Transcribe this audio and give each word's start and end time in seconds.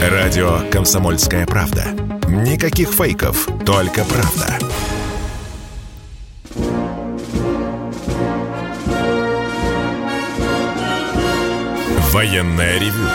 Радио 0.00 0.60
«Комсомольская 0.70 1.46
правда». 1.46 1.86
Никаких 2.28 2.90
фейков, 2.92 3.48
только 3.64 4.04
правда. 4.04 4.58
Военное 12.12 12.78
ревю. 12.78 13.08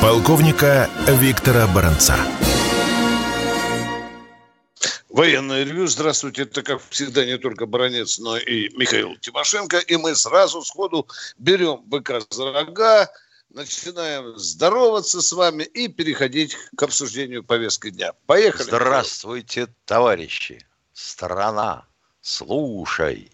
Полковника 0.00 0.88
Виктора 1.08 1.66
Баранца. 1.66 2.14
Военное 5.08 5.64
ревю. 5.64 5.88
Здравствуйте. 5.88 6.42
Это, 6.42 6.62
как 6.62 6.80
всегда, 6.90 7.24
не 7.24 7.38
только 7.38 7.66
Баранец, 7.66 8.20
но 8.20 8.36
и 8.38 8.68
Михаил 8.76 9.16
Тимошенко. 9.20 9.78
И 9.78 9.96
мы 9.96 10.14
сразу 10.14 10.62
сходу 10.62 11.08
берем 11.38 11.80
быка 11.86 12.20
за 12.30 12.52
рога, 12.52 13.10
начинаем 13.50 14.38
здороваться 14.38 15.20
с 15.20 15.32
вами 15.32 15.64
и 15.64 15.88
переходить 15.88 16.56
к 16.76 16.82
обсуждению 16.82 17.44
повестки 17.44 17.90
дня. 17.90 18.12
Поехали. 18.26 18.62
Здравствуйте, 18.62 19.68
товарищи. 19.84 20.64
Страна, 20.92 21.84
слушай. 22.20 23.30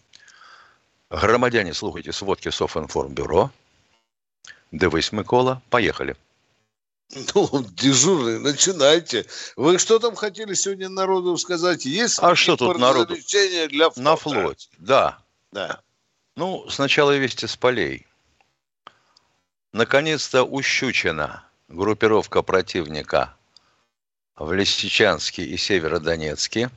Громадяне, 1.11 1.73
слухайте 1.75 2.13
сводки 2.13 2.51
Софинформбюро. 2.51 3.51
Девись, 4.73 5.13
Микола. 5.13 5.63
Поехали. 5.71 6.17
Ну, 7.35 7.65
дежурный, 7.71 8.41
начинайте. 8.41 9.27
Вы 9.55 9.79
что 9.79 10.01
там 10.01 10.17
хотели 10.17 10.55
сегодня 10.55 10.89
народу 10.89 11.37
сказать? 11.37 11.85
Есть 11.85 12.19
а 12.21 12.35
что 12.35 12.57
тут 12.57 12.79
народу? 12.79 13.15
для 13.15 13.91
флота? 13.91 14.01
На 14.01 14.17
флоте, 14.17 14.69
да. 14.79 15.19
Да. 15.53 15.81
Ну, 16.35 16.69
сначала 16.69 17.17
вести 17.17 17.47
с 17.47 17.57
полей. 17.57 18.06
Наконец-то 19.73 20.45
ущучена 20.45 21.45
группировка 21.69 22.43
противника 22.43 23.37
в 24.37 24.53
Лисичанске 24.53 25.45
и 25.45 25.57
Северодонецке. 25.57 26.71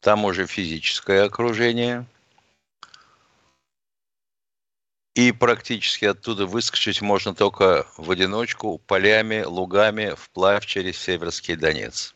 Там 0.00 0.24
уже 0.24 0.46
физическое 0.46 1.24
окружение. 1.24 2.06
И 5.14 5.30
практически 5.30 6.06
оттуда 6.06 6.46
выскочить 6.46 7.02
можно 7.02 7.34
только 7.34 7.86
в 7.98 8.10
одиночку, 8.10 8.78
полями, 8.78 9.42
лугами, 9.42 10.14
вплавь 10.16 10.64
через 10.64 10.98
Северский 10.98 11.54
Донец. 11.54 12.14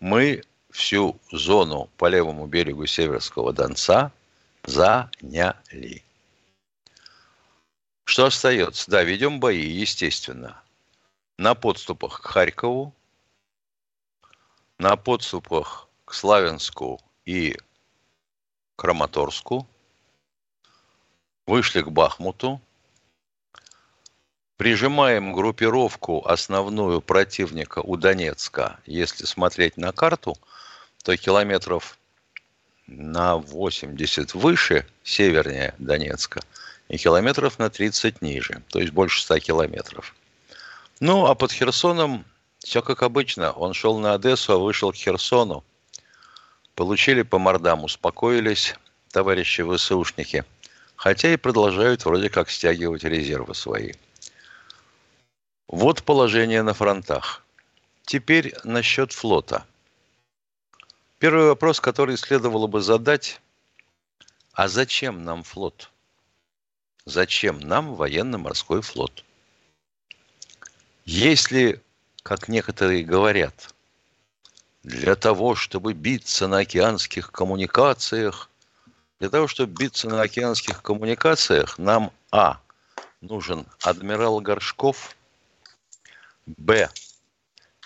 Мы 0.00 0.42
всю 0.70 1.20
зону 1.30 1.90
по 1.98 2.08
левому 2.08 2.46
берегу 2.46 2.86
Северского 2.86 3.52
Донца 3.52 4.10
заняли. 4.64 6.02
Что 8.08 8.24
остается? 8.24 8.90
Да, 8.90 9.04
ведем 9.04 9.38
бои, 9.38 9.60
естественно. 9.60 10.62
На 11.36 11.54
подступах 11.54 12.22
к 12.22 12.24
Харькову, 12.24 12.94
на 14.78 14.96
подступах 14.96 15.88
к 16.06 16.14
Славянску 16.14 17.02
и 17.26 17.58
Краматорску, 18.76 19.68
вышли 21.46 21.82
к 21.82 21.90
Бахмуту, 21.90 22.62
прижимаем 24.56 25.34
группировку 25.34 26.26
основную 26.26 27.02
противника 27.02 27.80
у 27.80 27.98
Донецка. 27.98 28.80
Если 28.86 29.26
смотреть 29.26 29.76
на 29.76 29.92
карту, 29.92 30.34
то 31.04 31.14
километров 31.14 31.98
на 32.86 33.36
80 33.36 34.32
выше, 34.32 34.86
севернее 35.02 35.74
Донецка– 35.76 36.40
и 36.88 36.96
километров 36.96 37.58
на 37.58 37.70
30 37.70 38.22
ниже, 38.22 38.62
то 38.68 38.78
есть 38.78 38.92
больше 38.92 39.22
100 39.22 39.38
километров. 39.40 40.14
Ну, 41.00 41.26
а 41.26 41.34
под 41.34 41.52
Херсоном 41.52 42.24
все 42.58 42.82
как 42.82 43.02
обычно. 43.02 43.52
Он 43.52 43.72
шел 43.72 43.98
на 43.98 44.14
Одессу, 44.14 44.54
а 44.54 44.58
вышел 44.58 44.92
к 44.92 44.96
Херсону. 44.96 45.64
Получили 46.74 47.22
по 47.22 47.38
мордам, 47.38 47.84
успокоились 47.84 48.74
товарищи 49.10 49.62
ВСУшники. 49.62 50.44
Хотя 50.96 51.32
и 51.32 51.36
продолжают 51.36 52.04
вроде 52.04 52.28
как 52.28 52.50
стягивать 52.50 53.04
резервы 53.04 53.54
свои. 53.54 53.92
Вот 55.68 56.02
положение 56.02 56.62
на 56.62 56.74
фронтах. 56.74 57.44
Теперь 58.04 58.54
насчет 58.64 59.12
флота. 59.12 59.64
Первый 61.18 61.46
вопрос, 61.46 61.80
который 61.80 62.16
следовало 62.16 62.66
бы 62.66 62.80
задать, 62.80 63.40
а 64.52 64.66
зачем 64.66 65.24
нам 65.24 65.44
флот? 65.44 65.90
Зачем 67.08 67.58
нам 67.60 67.94
военно-морской 67.94 68.82
флот? 68.82 69.24
Если, 71.06 71.82
как 72.22 72.48
некоторые 72.48 73.02
говорят, 73.02 73.74
для 74.82 75.16
того, 75.16 75.54
чтобы 75.54 75.94
биться 75.94 76.48
на 76.48 76.58
океанских 76.58 77.32
коммуникациях, 77.32 78.50
для 79.20 79.30
того, 79.30 79.48
чтобы 79.48 79.72
биться 79.72 80.06
на 80.10 80.20
океанских 80.20 80.82
коммуникациях, 80.82 81.78
нам 81.78 82.12
А. 82.30 82.60
Нужен 83.22 83.64
адмирал 83.80 84.42
Горшков, 84.42 85.16
Б. 86.44 86.90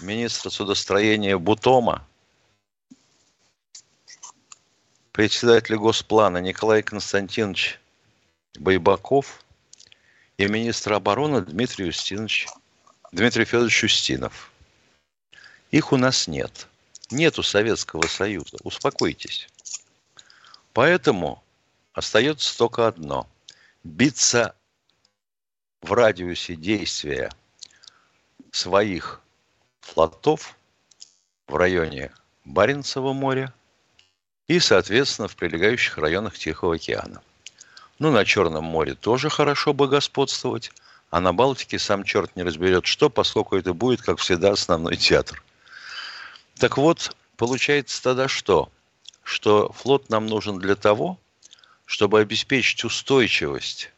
Министр 0.00 0.50
судостроения 0.50 1.38
Бутома, 1.38 2.04
председатель 5.12 5.76
Госплана 5.76 6.38
Николай 6.38 6.82
Константинович 6.82 7.78
Байбаков 8.62 9.44
и 10.38 10.46
министр 10.46 10.92
обороны 10.92 11.40
Дмитрий 11.40 11.88
Устинович, 11.88 12.46
Дмитрий 13.10 13.44
Федорович 13.44 13.84
Устинов. 13.84 14.52
Их 15.72 15.92
у 15.92 15.96
нас 15.96 16.28
нет. 16.28 16.68
Нету 17.10 17.42
Советского 17.42 18.06
Союза. 18.06 18.58
Успокойтесь. 18.62 19.48
Поэтому 20.72 21.42
остается 21.92 22.56
только 22.56 22.86
одно. 22.86 23.26
Биться 23.82 24.54
в 25.80 25.92
радиусе 25.92 26.54
действия 26.54 27.32
своих 28.52 29.20
флотов 29.80 30.56
в 31.48 31.56
районе 31.56 32.12
Баренцева 32.44 33.12
моря 33.12 33.52
и, 34.46 34.60
соответственно, 34.60 35.26
в 35.26 35.34
прилегающих 35.34 35.98
районах 35.98 36.38
Тихого 36.38 36.76
океана. 36.76 37.22
Ну, 38.02 38.10
на 38.10 38.24
Черном 38.24 38.64
море 38.64 38.96
тоже 38.96 39.30
хорошо 39.30 39.72
бы 39.72 39.86
господствовать, 39.86 40.72
а 41.10 41.20
на 41.20 41.32
Балтике 41.32 41.78
сам 41.78 42.02
черт 42.02 42.34
не 42.34 42.42
разберет 42.42 42.84
что, 42.84 43.08
поскольку 43.08 43.56
это 43.56 43.74
будет, 43.74 44.02
как 44.02 44.18
всегда, 44.18 44.50
основной 44.50 44.96
театр. 44.96 45.40
Так 46.58 46.78
вот, 46.78 47.14
получается 47.36 48.02
тогда 48.02 48.26
что? 48.26 48.70
Что 49.22 49.70
флот 49.70 50.10
нам 50.10 50.26
нужен 50.26 50.58
для 50.58 50.74
того, 50.74 51.16
чтобы 51.84 52.18
обеспечить 52.18 52.82
устойчивость 52.82 53.92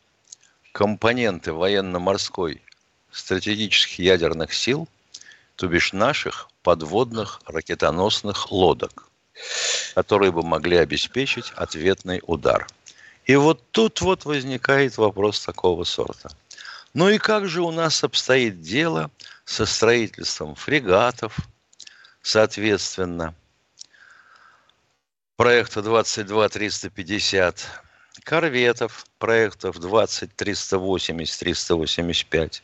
компоненты 0.73 1.55
военно-морской 1.55 2.61
стратегических 3.11 4.01
ядерных 4.01 4.53
сил, 4.53 4.87
то 5.57 5.67
бишь 5.67 5.95
наших 5.95 6.51
подводных 6.63 7.41
ракетоносных 7.47 8.53
лодок, 8.53 9.09
которые 9.95 10.31
бы 10.31 10.43
могли 10.43 10.77
обеспечить 10.77 11.55
ответный 11.57 12.21
удар– 12.27 12.67
и 13.25 13.37
вот 13.37 13.71
тут 13.71 14.01
вот 14.01 14.25
возникает 14.25 14.97
вопрос 14.99 15.45
такого 15.45 15.85
сорта. 15.85 16.31
Ну 16.93 17.09
и 17.09 17.19
как 17.19 17.47
же 17.49 17.63
у 17.63 17.71
нас 17.71 18.03
обстоит 18.05 18.61
дело 18.61 19.11
со 19.45 19.67
строительством 19.67 20.55
фрегатов, 20.55 21.37
соответственно, 22.23 23.35
проекта 25.37 25.81
22-350, 25.81 27.59
корветов, 28.23 29.07
проектов 29.19 29.79
20-380-385, 29.79 32.63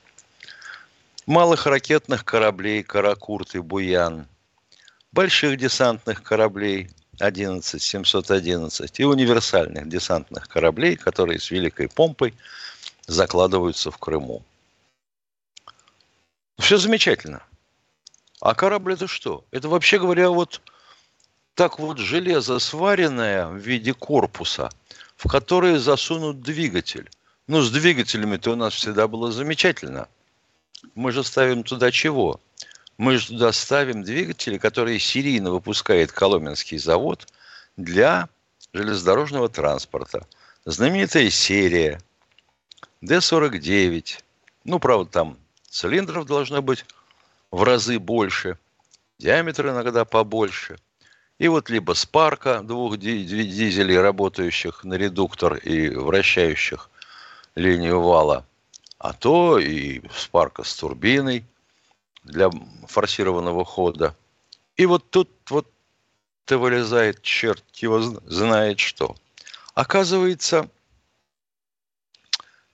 малых 1.27 1.67
ракетных 1.67 2.25
кораблей 2.25 2.83
«Каракурт» 2.83 3.55
и 3.55 3.61
«Буян», 3.61 4.27
больших 5.11 5.57
десантных 5.57 6.23
кораблей 6.23 6.91
11 7.21 7.83
711 7.83 9.01
и 9.01 9.05
универсальных 9.05 9.89
десантных 9.89 10.49
кораблей, 10.49 10.97
которые 10.97 11.39
с 11.39 11.51
великой 11.51 11.89
помпой 11.89 12.35
закладываются 13.07 13.91
в 13.91 13.99
Крыму. 13.99 14.43
Все 16.59 16.77
замечательно. 16.79 17.43
А 18.41 18.55
корабль 18.55 18.95
это 18.95 19.07
что? 19.07 19.45
Это 19.51 19.69
вообще 19.69 19.99
говоря, 19.99 20.31
вот 20.31 20.61
так 21.55 21.79
вот 21.79 21.99
железо 21.99 22.59
сваренное 22.59 23.47
в 23.49 23.57
виде 23.57 23.93
корпуса, 23.93 24.71
в 25.17 25.29
которое 25.29 25.79
засунут 25.79 26.41
двигатель. 26.41 27.11
Ну, 27.47 27.61
с 27.61 27.71
двигателями-то 27.71 28.53
у 28.53 28.57
нас 28.57 28.75
всегда 28.75 29.09
было 29.09 29.33
замечательно. 29.33 30.09
Мы 30.95 31.13
же 31.13 31.25
ставим 31.25 31.65
туда 31.65 31.91
чего? 31.91 32.41
Мы 33.01 33.17
же 33.17 33.29
туда 33.29 33.51
ставим 33.53 34.03
двигатели, 34.03 34.59
которые 34.59 34.99
серийно 34.99 35.51
выпускает 35.51 36.13
Коломенский 36.13 36.77
завод 36.77 37.27
для 37.79 38.29
железнодорожного 38.75 39.49
транспорта. 39.49 40.27
Знаменитая 40.67 41.31
серия 41.31 42.03
Д-49. 43.01 44.23
Ну, 44.65 44.79
правда, 44.79 45.11
там 45.11 45.39
цилиндров 45.71 46.27
должно 46.27 46.61
быть 46.61 46.85
в 47.51 47.63
разы 47.63 47.99
больше, 47.99 48.59
диаметр 49.19 49.71
иногда 49.71 50.05
побольше. 50.05 50.77
И 51.39 51.49
вот 51.49 51.71
либо 51.71 51.95
спарка 51.95 52.61
двух 52.61 52.99
дизелей, 52.99 53.99
работающих 53.99 54.85
на 54.85 54.93
редуктор 54.93 55.55
и 55.55 55.89
вращающих 55.89 56.91
линию 57.55 58.03
вала, 58.03 58.45
а 58.99 59.15
то 59.15 59.59
и 59.59 60.03
спарка 60.15 60.65
с 60.65 60.75
турбиной 60.75 61.47
для 62.23 62.51
форсированного 62.87 63.65
хода. 63.65 64.17
И 64.77 64.87
вот 64.87 65.11
тут 65.11 65.31
вот 65.49 65.71
ты 66.45 66.59
вылезает 66.59 67.23
черт 67.23 67.65
его 67.77 68.01
знает 68.01 68.81
что. 68.81 69.17
Оказывается, 69.75 70.69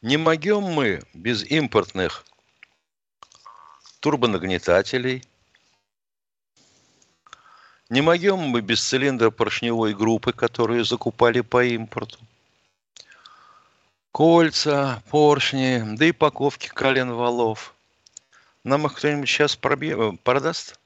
не 0.02 0.16
могем 0.16 0.62
мы 0.62 1.02
без 1.14 1.44
импортных 1.44 2.24
турбонагнетателей, 4.00 5.24
не 7.88 8.00
могем 8.00 8.38
мы 8.38 8.62
без 8.62 8.82
цилиндра 8.82 9.30
поршневой 9.30 9.94
группы, 9.94 10.32
которые 10.32 10.84
закупали 10.84 11.40
по 11.40 11.64
импорту. 11.64 12.18
Кольца, 14.10 15.02
поршни, 15.10 15.84
да 15.96 16.06
и 16.06 16.12
паковки 16.12 16.68
колен 16.68 17.12
валов. 17.12 17.75
Нам 18.66 18.84
их 18.84 18.94
кто-нибудь 18.94 19.28
сейчас 19.28 19.54
пробье, 19.54 20.18
продаст? 20.24 20.80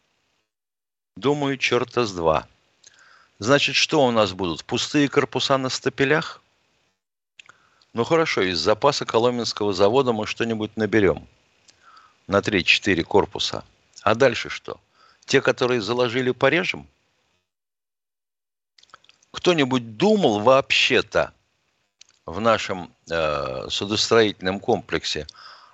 Думаю, 1.16 1.56
черта 1.56 2.04
с 2.04 2.12
два. 2.12 2.46
Значит, 3.38 3.74
что 3.74 4.04
у 4.04 4.10
нас 4.10 4.34
будут? 4.34 4.66
Пустые 4.66 5.08
корпуса 5.08 5.56
на 5.56 5.70
стапелях? 5.70 6.42
Ну 7.94 8.04
хорошо, 8.04 8.42
из 8.42 8.58
запаса 8.58 9.06
Коломенского 9.06 9.72
завода 9.72 10.12
мы 10.12 10.26
что-нибудь 10.26 10.76
наберем 10.76 11.26
на 12.26 12.40
3-4 12.40 13.02
корпуса. 13.02 13.64
А 14.02 14.14
дальше 14.14 14.50
что? 14.50 14.78
Те, 15.24 15.40
которые 15.40 15.80
заложили, 15.80 16.32
порежем? 16.32 16.86
Кто-нибудь 19.30 19.96
думал 19.96 20.40
вообще-то 20.40 21.32
в 22.26 22.40
нашем 22.42 22.92
э, 23.10 23.70
судостроительном 23.70 24.60
комплексе 24.60 25.26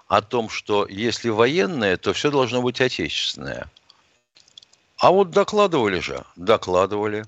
о 0.07 0.23
том, 0.23 0.49
что 0.49 0.87
если 0.89 1.29
военное, 1.29 1.97
то 1.97 2.13
все 2.13 2.31
должно 2.31 2.63
быть 2.63 2.81
отечественное? 2.81 3.71
А 4.99 5.11
вот 5.11 5.31
докладывали 5.31 5.99
же, 6.01 6.25
докладывали 6.37 7.25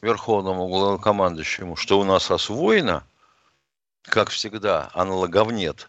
верховному 0.00 0.68
главнокомандующему, 0.68 1.76
что 1.76 2.00
у 2.00 2.04
нас 2.04 2.30
освоено– 2.30 3.04
как 4.02 4.30
всегда, 4.30 4.90
аналоговнет 4.94 5.88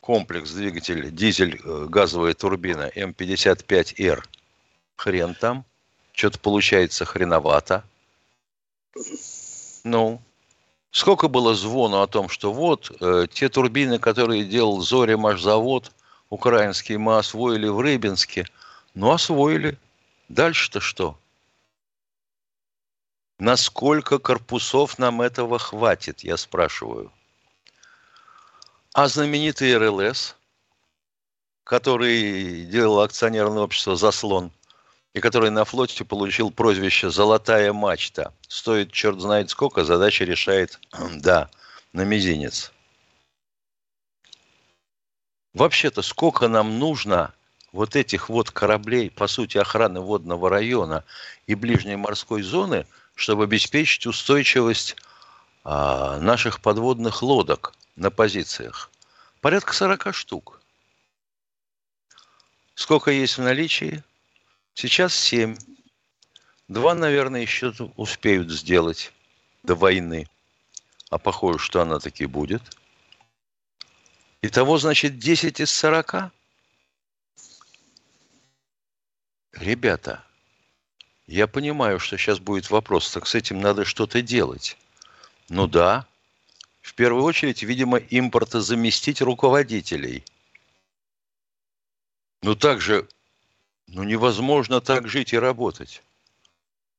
комплекс 0.00 0.50
двигатель 0.50 1.14
дизель 1.14 1.60
э, 1.62 1.86
газовая 1.88 2.34
турбина 2.34 2.90
М55Р. 2.94 4.24
Хрен 4.96 5.34
там. 5.34 5.64
Что-то 6.12 6.38
получается 6.40 7.04
хреновато. 7.04 7.84
Ну, 9.84 10.20
сколько 10.90 11.28
было 11.28 11.54
звону 11.54 12.02
о 12.02 12.06
том, 12.06 12.28
что 12.28 12.52
вот 12.52 12.90
э, 13.00 13.26
те 13.32 13.48
турбины, 13.48 13.98
которые 13.98 14.44
делал 14.44 14.80
Зоримаш 14.80 15.40
завод 15.40 15.92
украинский, 16.28 16.96
мы 16.96 17.18
освоили 17.18 17.68
в 17.68 17.80
Рыбинске. 17.80 18.46
Ну, 18.94 19.12
освоили. 19.12 19.78
Дальше-то 20.28 20.80
что? 20.80 21.18
Насколько 23.38 24.18
корпусов 24.18 24.98
нам 24.98 25.22
этого 25.22 25.58
хватит, 25.58 26.20
я 26.20 26.36
спрашиваю. 26.36 27.10
А 28.92 29.08
знаменитый 29.08 29.76
РЛС, 29.76 30.36
который 31.64 32.64
делал 32.66 33.00
акционерное 33.00 33.62
общество 33.62 33.96
«Заслон», 33.96 34.52
и 35.14 35.20
который 35.20 35.50
на 35.50 35.64
флоте 35.64 36.04
получил 36.04 36.50
прозвище 36.50 37.10
«Золотая 37.10 37.72
мачта». 37.72 38.32
Стоит 38.48 38.92
черт 38.92 39.20
знает 39.20 39.50
сколько, 39.50 39.84
задача 39.84 40.24
решает, 40.24 40.78
да, 41.16 41.50
на 41.92 42.02
мизинец. 42.02 42.72
Вообще-то 45.52 46.02
сколько 46.02 46.48
нам 46.48 46.78
нужно 46.78 47.34
вот 47.72 47.96
этих 47.96 48.28
вот 48.28 48.50
кораблей, 48.50 49.10
по 49.10 49.26
сути, 49.26 49.58
охраны 49.58 50.00
водного 50.00 50.48
района 50.48 51.04
и 51.46 51.54
ближней 51.54 51.96
морской 51.96 52.42
зоны– 52.42 52.86
чтобы 53.20 53.44
обеспечить 53.44 54.06
устойчивость 54.06 54.96
а, 55.62 56.18
наших 56.20 56.60
подводных 56.60 57.22
лодок 57.22 57.74
на 57.94 58.10
позициях. 58.10 58.90
Порядка 59.42 59.74
40 59.74 60.14
штук. 60.14 60.60
Сколько 62.74 63.10
есть 63.10 63.36
в 63.36 63.42
наличии? 63.42 64.02
Сейчас 64.74 65.14
7. 65.14 65.56
Два, 66.68 66.94
наверное, 66.94 67.40
еще 67.42 67.72
успеют 67.96 68.50
сделать 68.50 69.12
до 69.62 69.74
войны. 69.74 70.28
А 71.10 71.18
похоже, 71.18 71.58
что 71.58 71.82
она 71.82 71.98
таки 71.98 72.26
будет. 72.26 72.62
Итого, 74.42 74.78
значит, 74.78 75.18
10 75.18 75.60
из 75.60 75.70
40? 75.70 76.32
Ребята, 79.52 80.24
я 81.26 81.46
понимаю, 81.46 81.98
что 81.98 82.16
сейчас 82.16 82.38
будет 82.38 82.70
вопрос, 82.70 83.10
так 83.10 83.26
с 83.26 83.34
этим 83.34 83.60
надо 83.60 83.84
что-то 83.84 84.22
делать. 84.22 84.78
Ну 85.48 85.66
да, 85.66 86.06
в 86.80 86.94
первую 86.94 87.24
очередь, 87.24 87.62
видимо, 87.62 87.98
импорта 87.98 88.60
заместить 88.60 89.20
руководителей. 89.20 90.24
Но 92.42 92.54
также, 92.54 93.06
ну 93.90 94.04
невозможно 94.04 94.80
так 94.80 95.08
жить 95.08 95.32
и 95.32 95.38
работать. 95.38 96.02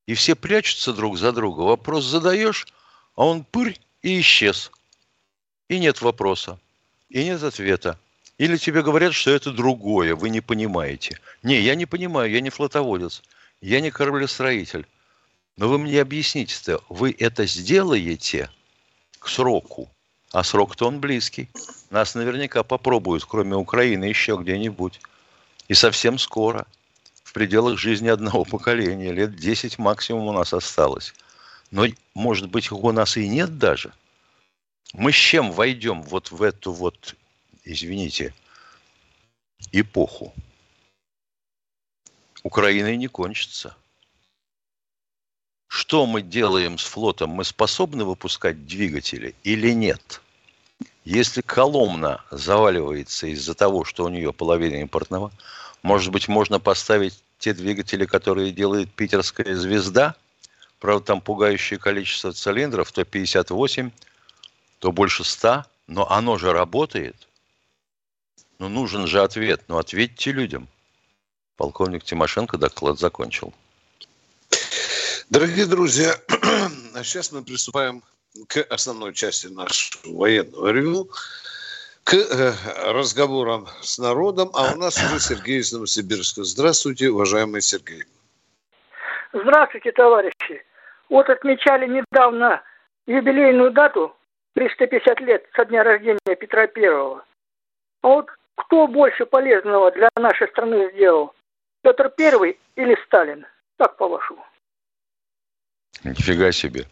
И 0.07 0.13
все 0.13 0.35
прячутся 0.35 0.93
друг 0.93 1.17
за 1.17 1.31
друга. 1.31 1.61
Вопрос 1.61 2.05
задаешь, 2.05 2.67
а 3.15 3.25
он 3.25 3.43
пырь 3.43 3.79
и 4.01 4.19
исчез. 4.19 4.71
И 5.69 5.79
нет 5.79 6.01
вопроса, 6.01 6.59
и 7.09 7.23
нет 7.23 7.41
ответа. 7.43 7.97
Или 8.37 8.57
тебе 8.57 8.81
говорят, 8.81 9.13
что 9.13 9.31
это 9.31 9.51
другое, 9.51 10.15
вы 10.15 10.29
не 10.29 10.41
понимаете. 10.41 11.19
Не, 11.43 11.61
я 11.61 11.75
не 11.75 11.85
понимаю, 11.85 12.31
я 12.31 12.41
не 12.41 12.49
флотоводец. 12.49 13.21
Я 13.61 13.79
не 13.79 13.91
кораблестроитель. 13.91 14.85
Но 15.57 15.69
вы 15.69 15.77
мне 15.77 16.01
объясните-то, 16.01 16.81
вы 16.89 17.15
это 17.17 17.45
сделаете 17.45 18.49
к 19.19 19.27
сроку? 19.27 19.89
А 20.31 20.43
срок-то 20.43 20.87
он 20.87 20.99
близкий. 20.99 21.49
Нас 21.89 22.15
наверняка 22.15 22.63
попробуют, 22.63 23.25
кроме 23.25 23.55
Украины, 23.55 24.05
еще 24.05 24.37
где-нибудь. 24.41 24.99
И 25.67 25.73
совсем 25.73 26.17
скоро. 26.17 26.65
В 27.31 27.33
пределах 27.33 27.79
жизни 27.79 28.09
одного 28.09 28.43
поколения. 28.43 29.13
Лет 29.13 29.37
10 29.37 29.79
максимум 29.79 30.27
у 30.27 30.33
нас 30.33 30.53
осталось. 30.53 31.13
Но, 31.71 31.85
может 32.13 32.49
быть, 32.49 32.69
у 32.73 32.91
нас 32.91 33.15
и 33.15 33.25
нет 33.25 33.57
даже. 33.57 33.93
Мы 34.91 35.13
с 35.13 35.15
чем 35.15 35.53
войдем 35.53 36.01
вот 36.01 36.29
в 36.31 36.43
эту 36.43 36.73
вот, 36.73 37.15
извините, 37.63 38.33
эпоху? 39.71 40.33
Украиной 42.43 42.97
не 42.97 43.07
кончится. 43.07 43.77
Что 45.69 46.05
мы 46.05 46.21
делаем 46.21 46.77
с 46.77 46.83
флотом? 46.83 47.29
Мы 47.29 47.45
способны 47.45 48.03
выпускать 48.03 48.67
двигатели 48.67 49.35
или 49.45 49.71
нет? 49.71 50.21
Если 51.05 51.39
Коломна 51.39 52.25
заваливается 52.29 53.27
из-за 53.27 53.53
того, 53.53 53.85
что 53.85 54.03
у 54.03 54.09
нее 54.09 54.33
половина 54.33 54.81
импортного, 54.81 55.31
может 55.83 56.11
быть, 56.11 56.27
можно 56.27 56.59
поставить 56.59 57.23
те 57.39 57.53
двигатели, 57.53 58.05
которые 58.05 58.51
делает 58.51 58.91
питерская 58.93 59.55
звезда, 59.55 60.15
правда, 60.79 61.05
там 61.05 61.21
пугающее 61.21 61.79
количество 61.79 62.31
цилиндров, 62.31 62.91
то 62.91 63.03
58, 63.03 63.91
то 64.79 64.91
больше 64.91 65.23
100, 65.23 65.65
но 65.87 66.09
оно 66.09 66.37
же 66.37 66.53
работает. 66.53 67.15
Ну, 68.59 68.69
нужен 68.69 69.07
же 69.07 69.21
ответ, 69.21 69.63
ну, 69.67 69.77
ответьте 69.77 70.31
людям– 70.31 70.67
Полковник 71.61 72.03
Тимошенко 72.03 72.57
доклад 72.57 72.97
закончил. 72.97 73.53
Дорогие 75.29 75.67
друзья, 75.67 76.19
сейчас 77.03 77.31
мы 77.31 77.43
приступаем 77.43 78.01
к 78.47 78.63
основной 78.63 79.13
части 79.13 79.45
нашего 79.45 80.11
военного 80.11 80.69
ревю, 80.69 81.11
к 82.11 82.13
э, 82.13 82.91
разговорам 82.91 83.67
с 83.81 83.97
народом. 83.97 84.49
А 84.53 84.73
у 84.73 84.77
нас 84.77 84.97
уже 84.97 85.19
Сергей 85.19 85.59
из 85.59 85.71
Новосибирска. 85.71 86.43
Здравствуйте, 86.43 87.09
уважаемый 87.09 87.61
Сергей. 87.61 88.03
Здравствуйте, 89.31 89.93
товарищи. 89.93 90.65
Вот 91.09 91.29
отмечали 91.29 91.87
недавно 91.87 92.61
юбилейную 93.07 93.71
дату, 93.71 94.13
350 94.55 95.21
лет 95.21 95.45
со 95.55 95.63
дня 95.63 95.83
рождения 95.83 96.35
Петра 96.37 96.67
Первого. 96.67 97.23
А 98.01 98.07
вот 98.07 98.29
кто 98.55 98.87
больше 98.87 99.25
полезного 99.25 99.91
для 99.91 100.09
нашей 100.17 100.49
страны 100.49 100.91
сделал? 100.93 101.33
Петр 101.81 102.09
Первый 102.09 102.59
или 102.75 102.97
Сталин? 103.05 103.45
Как 103.77 103.95
по-вашему? 103.95 104.45
Нифига 106.03 106.51
себе. 106.51 106.87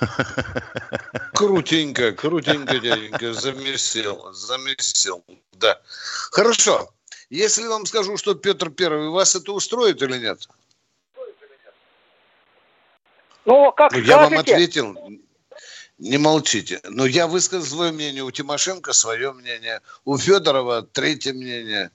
Крутенько, 1.34 2.12
крутенько, 2.12 2.78
дяденька, 2.78 3.32
замесил, 3.32 4.32
замесил, 4.32 5.24
да. 5.52 5.80
Хорошо. 6.30 6.92
Если 7.30 7.66
вам 7.66 7.86
скажу, 7.86 8.16
что 8.16 8.34
Петр 8.34 8.70
Первый, 8.70 9.08
вас 9.08 9.34
это 9.34 9.52
устроит 9.52 10.02
или 10.02 10.18
нет? 10.18 10.48
Ну, 13.44 13.72
как 13.72 13.92
ну, 13.92 13.98
я 13.98 14.18
вам 14.18 14.32
скажете. 14.32 14.52
ответил, 14.52 14.96
не 15.98 16.18
молчите. 16.18 16.80
Но 16.84 17.06
я 17.06 17.26
высказал 17.26 17.64
свое 17.66 17.92
мнение, 17.92 18.22
у 18.22 18.30
Тимошенко 18.30 18.92
свое 18.92 19.32
мнение, 19.32 19.80
у 20.04 20.18
Федорова 20.18 20.82
третье 20.82 21.32
мнение, 21.32 21.90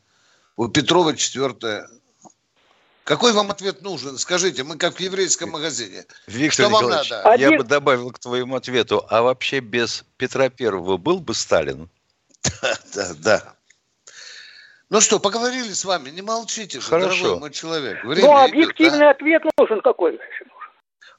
у 0.56 0.68
Петрова 0.68 1.16
четвертое. 1.16 1.90
Какой 3.08 3.32
вам 3.32 3.50
ответ 3.52 3.82
нужен? 3.84 4.18
Скажите, 4.18 4.66
мы 4.66 4.78
как 4.78 4.96
в 4.96 5.00
еврейском 5.00 5.52
магазине. 5.52 6.06
Виктор 6.28 6.66
Что 6.66 6.70
вам 6.70 6.84
Николаевич, 6.84 7.10
надо? 7.12 7.30
я 7.30 7.48
Один- 7.48 7.58
бы 7.60 7.64
добавил 7.64 8.12
к 8.12 8.20
твоему 8.20 8.58
ответу, 8.58 9.06
а 9.10 9.22
вообще 9.22 9.62
без 9.62 10.04
Петра 10.18 10.50
Первого 10.50 10.98
был 10.98 11.20
бы 11.22 11.34
Сталин? 11.34 11.90
Да, 12.94 13.14
да. 13.20 13.54
Ну 14.90 15.00
что, 15.00 15.20
поговорили 15.20 15.72
с 15.72 15.86
вами, 15.86 16.10
не 16.10 16.22
молчите 16.22 16.82
же, 16.82 16.88
Хорошо. 16.88 17.16
дорогой 17.24 17.40
мой 17.40 17.52
человек. 17.52 18.04
Время 18.04 18.28
Ну, 18.28 18.46
идет, 18.46 18.50
объективный 18.54 19.10
ответ 19.10 19.42
нужен 19.58 19.82
какой. 19.82 20.20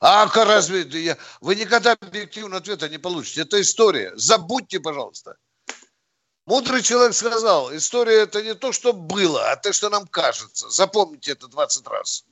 а? 0.00 0.24
А 0.24 0.44
разве 0.44 0.82
я... 1.00 1.16
Вы 1.40 1.54
никогда 1.54 1.92
объективного 1.98 2.58
ответа 2.58 2.90
не 2.90 2.98
получите. 2.98 3.42
Это 3.42 3.58
история. 3.62 4.12
Забудьте, 4.14 4.78
пожалуйста. 4.78 5.36
Мудрый 6.48 6.82
человек 6.82 7.14
сказал, 7.14 7.76
история 7.76 8.22
это 8.22 8.42
не 8.42 8.54
то, 8.54 8.72
что 8.72 8.94
было, 8.94 9.50
а 9.50 9.56
то, 9.56 9.70
что 9.70 9.90
нам 9.90 10.06
кажется. 10.06 10.70
Запомните 10.70 11.32
это 11.32 11.46
20 11.46 11.86
раз. 11.88 12.24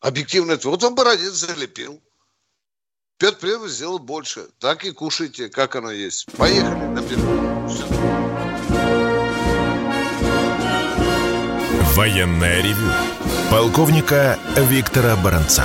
Объективный 0.00 0.56
ответ. 0.56 0.66
Вот 0.66 0.82
вам 0.82 0.94
Бородин 0.94 1.32
залепил. 1.32 2.02
Петр 3.16 3.38
Первый 3.40 3.70
сделал 3.70 3.98
больше. 3.98 4.48
Так 4.58 4.84
и 4.84 4.90
кушайте, 4.90 5.48
как 5.48 5.74
оно 5.74 5.90
есть. 5.90 6.26
Поехали 6.36 6.84
наперед. 6.84 7.24
Всё. 7.70 7.86
Военное 11.94 12.60
ревю 12.60 12.92
полковника 13.50 14.38
Виктора 14.54 15.16
Баранца. 15.16 15.64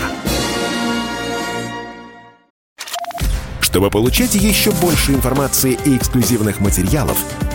Чтобы 3.59 3.91
получать 3.91 4.33
еще 4.33 4.71
больше 4.71 5.11
информации 5.11 5.77
и 5.85 5.95
эксклюзивных 5.95 6.59
материалов, 6.59 7.17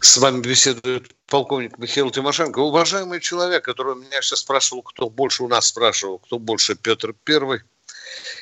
С 0.00 0.16
вами 0.18 0.40
беседует 0.40 1.10
полковник 1.26 1.76
Михаил 1.78 2.10
Тимошенко. 2.10 2.60
Уважаемый 2.60 3.20
человек, 3.20 3.64
который 3.64 3.96
меня 3.96 4.22
сейчас 4.22 4.40
спрашивал, 4.40 4.82
кто 4.82 5.10
больше 5.10 5.42
у 5.42 5.48
нас 5.48 5.66
спрашивал, 5.66 6.20
кто 6.20 6.38
больше 6.38 6.76
Петр 6.76 7.14
Первый 7.24 7.62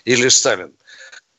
или 0.04 0.28
Сталин. 0.28 0.74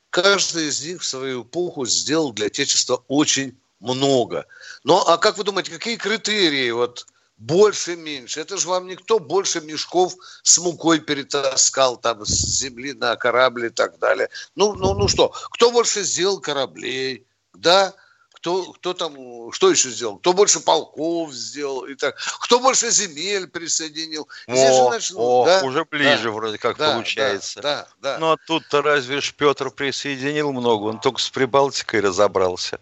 Каждый 0.10 0.70
из 0.70 0.84
них 0.84 1.02
в 1.02 1.06
свою 1.06 1.44
эпоху 1.44 1.86
сделал 1.86 2.34
для 2.34 2.48
Отечества 2.48 3.04
очень 3.08 3.56
много. 3.80 4.48
Ну, 4.84 4.98
а 4.98 5.18
как 5.18 5.38
вы 5.38 5.44
думаете, 5.44 5.72
какие 5.72 5.98
критерии 5.98 6.72
вот 6.72 7.06
больше, 7.38 7.96
меньше? 7.96 8.40
Это 8.40 8.58
же 8.58 8.68
вам 8.68 8.88
никто 8.88 9.20
больше 9.20 9.62
мешков 9.62 10.16
с 10.42 10.58
мукой 10.58 11.00
перетаскал 11.00 11.96
там 11.96 12.26
с 12.26 12.60
земли 12.60 12.94
на 12.94 13.16
корабль 13.18 13.68
и 13.68 13.70
так 13.70 14.00
далее. 14.00 14.30
Ну, 14.56 14.74
ну, 14.74 14.96
ну 14.96 15.08
что, 15.08 15.32
кто 15.52 15.70
больше 15.70 16.02
сделал 16.02 16.40
кораблей, 16.40 17.28
да? 17.54 17.94
Кто, 18.38 18.72
кто 18.74 18.94
там, 18.94 19.52
что 19.52 19.72
еще 19.72 19.90
сделал? 19.90 20.20
Кто 20.20 20.34
больше 20.34 20.60
полков 20.60 21.34
сделал 21.34 21.86
и 21.86 21.96
так? 21.96 22.16
Кто 22.42 22.60
больше 22.60 22.92
земель 22.92 23.48
присоединил? 23.48 24.28
Здесь 24.48 24.76
же 24.76 24.82
О, 24.82 24.90
начну- 24.92 25.20
о, 25.20 25.46
да, 25.46 25.64
уже 25.64 25.86
ближе 25.86 26.26
да, 26.26 26.32
вроде 26.32 26.58
как 26.60 26.78
да, 26.78 26.94
получается. 26.94 27.62
Да, 27.62 27.88
да, 28.00 28.14
да. 28.14 28.20
Ну 28.20 28.32
а 28.32 28.38
тут-то 28.46 28.84
разве 28.84 29.22
ж 29.22 29.34
Петр 29.34 29.72
присоединил 29.72 30.52
много, 30.52 30.84
он 30.84 31.00
только 31.00 31.20
с 31.20 31.30
Прибалтикой 31.32 32.02
разобрался. 32.02 32.80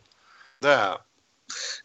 Да. 0.59 1.01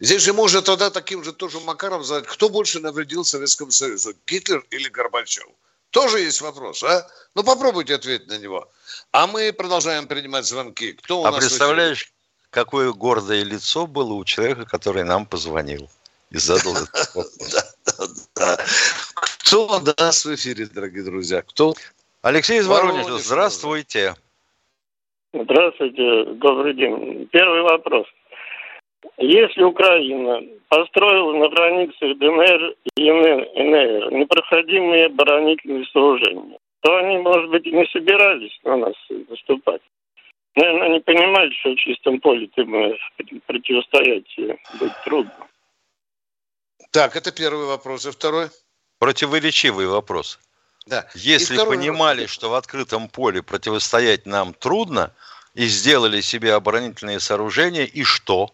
Здесь 0.00 0.22
же 0.22 0.32
можно 0.32 0.62
тогда 0.62 0.90
таким 0.90 1.22
же 1.22 1.32
тоже 1.32 1.60
Макаром 1.60 2.02
задать, 2.02 2.26
кто 2.26 2.48
больше 2.48 2.80
навредил 2.80 3.24
Советскому 3.24 3.70
Союзу, 3.70 4.14
Гитлер 4.26 4.66
или 4.70 4.88
Горбачев? 4.88 5.46
Тоже 5.90 6.20
есть 6.20 6.40
вопрос, 6.40 6.82
а? 6.82 7.08
Ну 7.36 7.44
попробуйте 7.44 7.94
ответить 7.94 8.26
на 8.26 8.38
него. 8.38 8.68
А 9.12 9.28
мы 9.28 9.52
продолжаем 9.52 10.08
принимать 10.08 10.46
звонки. 10.46 10.94
Кто 10.94 11.22
у 11.22 11.24
а 11.24 11.30
нас 11.30 11.40
представляешь, 11.40 12.12
какое 12.50 12.92
гордое 12.92 13.44
лицо 13.44 13.86
было 13.86 14.14
у 14.14 14.24
человека, 14.24 14.66
который 14.66 15.04
нам 15.04 15.26
позвонил 15.26 15.88
и 16.30 16.38
задал 16.38 16.74
этот 16.74 17.14
вопрос. 17.14 18.28
Да. 18.36 18.56
Кто 19.44 19.66
у 19.66 19.80
нас 20.00 20.24
в 20.24 20.34
эфире, 20.34 20.66
дорогие 20.72 21.04
друзья? 21.04 21.42
Кто? 21.42 21.74
Алексей 22.22 22.58
из 22.58 22.66
Воронеж, 22.66 23.04
Воронежа, 23.04 23.24
здравствуйте. 23.24 24.14
Здравствуйте, 25.32 26.24
добрый 26.34 26.74
день. 26.74 27.28
Первый 27.30 27.62
вопрос. 27.62 28.06
Если 29.16 29.62
Украина 29.62 30.40
построила 30.68 31.32
на 31.32 31.48
границе 31.48 32.14
ДНР 32.14 32.74
и 32.96 33.10
НР 33.10 34.12
непроходимые 34.12 35.06
оборонительные 35.06 35.86
сооружения, 35.92 36.58
то 36.80 36.96
они, 36.96 37.18
может 37.18 37.50
быть, 37.50 37.66
и 37.66 37.72
не 37.72 37.86
собирались 37.86 38.58
на 38.64 38.76
нас 38.76 38.94
наступать. 39.28 39.82
Наверное, 40.56 40.86
они 40.88 41.00
понимают, 41.00 41.54
что 41.54 41.70
в 41.70 41.76
чистом 41.76 42.20
поле 42.20 42.46
им 42.56 42.74
э, 42.74 42.96
противостоять 43.46 44.36
будет 44.78 45.04
трудно. 45.04 45.32
Так, 46.90 47.16
это 47.16 47.30
первый 47.32 47.66
вопрос. 47.66 48.06
И 48.06 48.10
второй? 48.10 48.48
Противоречивый 48.98 49.86
вопрос. 49.86 50.38
Да. 50.86 51.06
Если 51.14 51.56
понимали, 51.56 52.22
вопрос. 52.22 52.30
что 52.30 52.50
в 52.50 52.54
открытом 52.54 53.08
поле 53.08 53.42
противостоять 53.42 54.26
нам 54.26 54.52
трудно, 54.54 55.14
и 55.54 55.66
сделали 55.66 56.20
себе 56.20 56.54
оборонительные 56.54 57.20
сооружения, 57.20 57.84
и 57.84 58.04
что? 58.04 58.50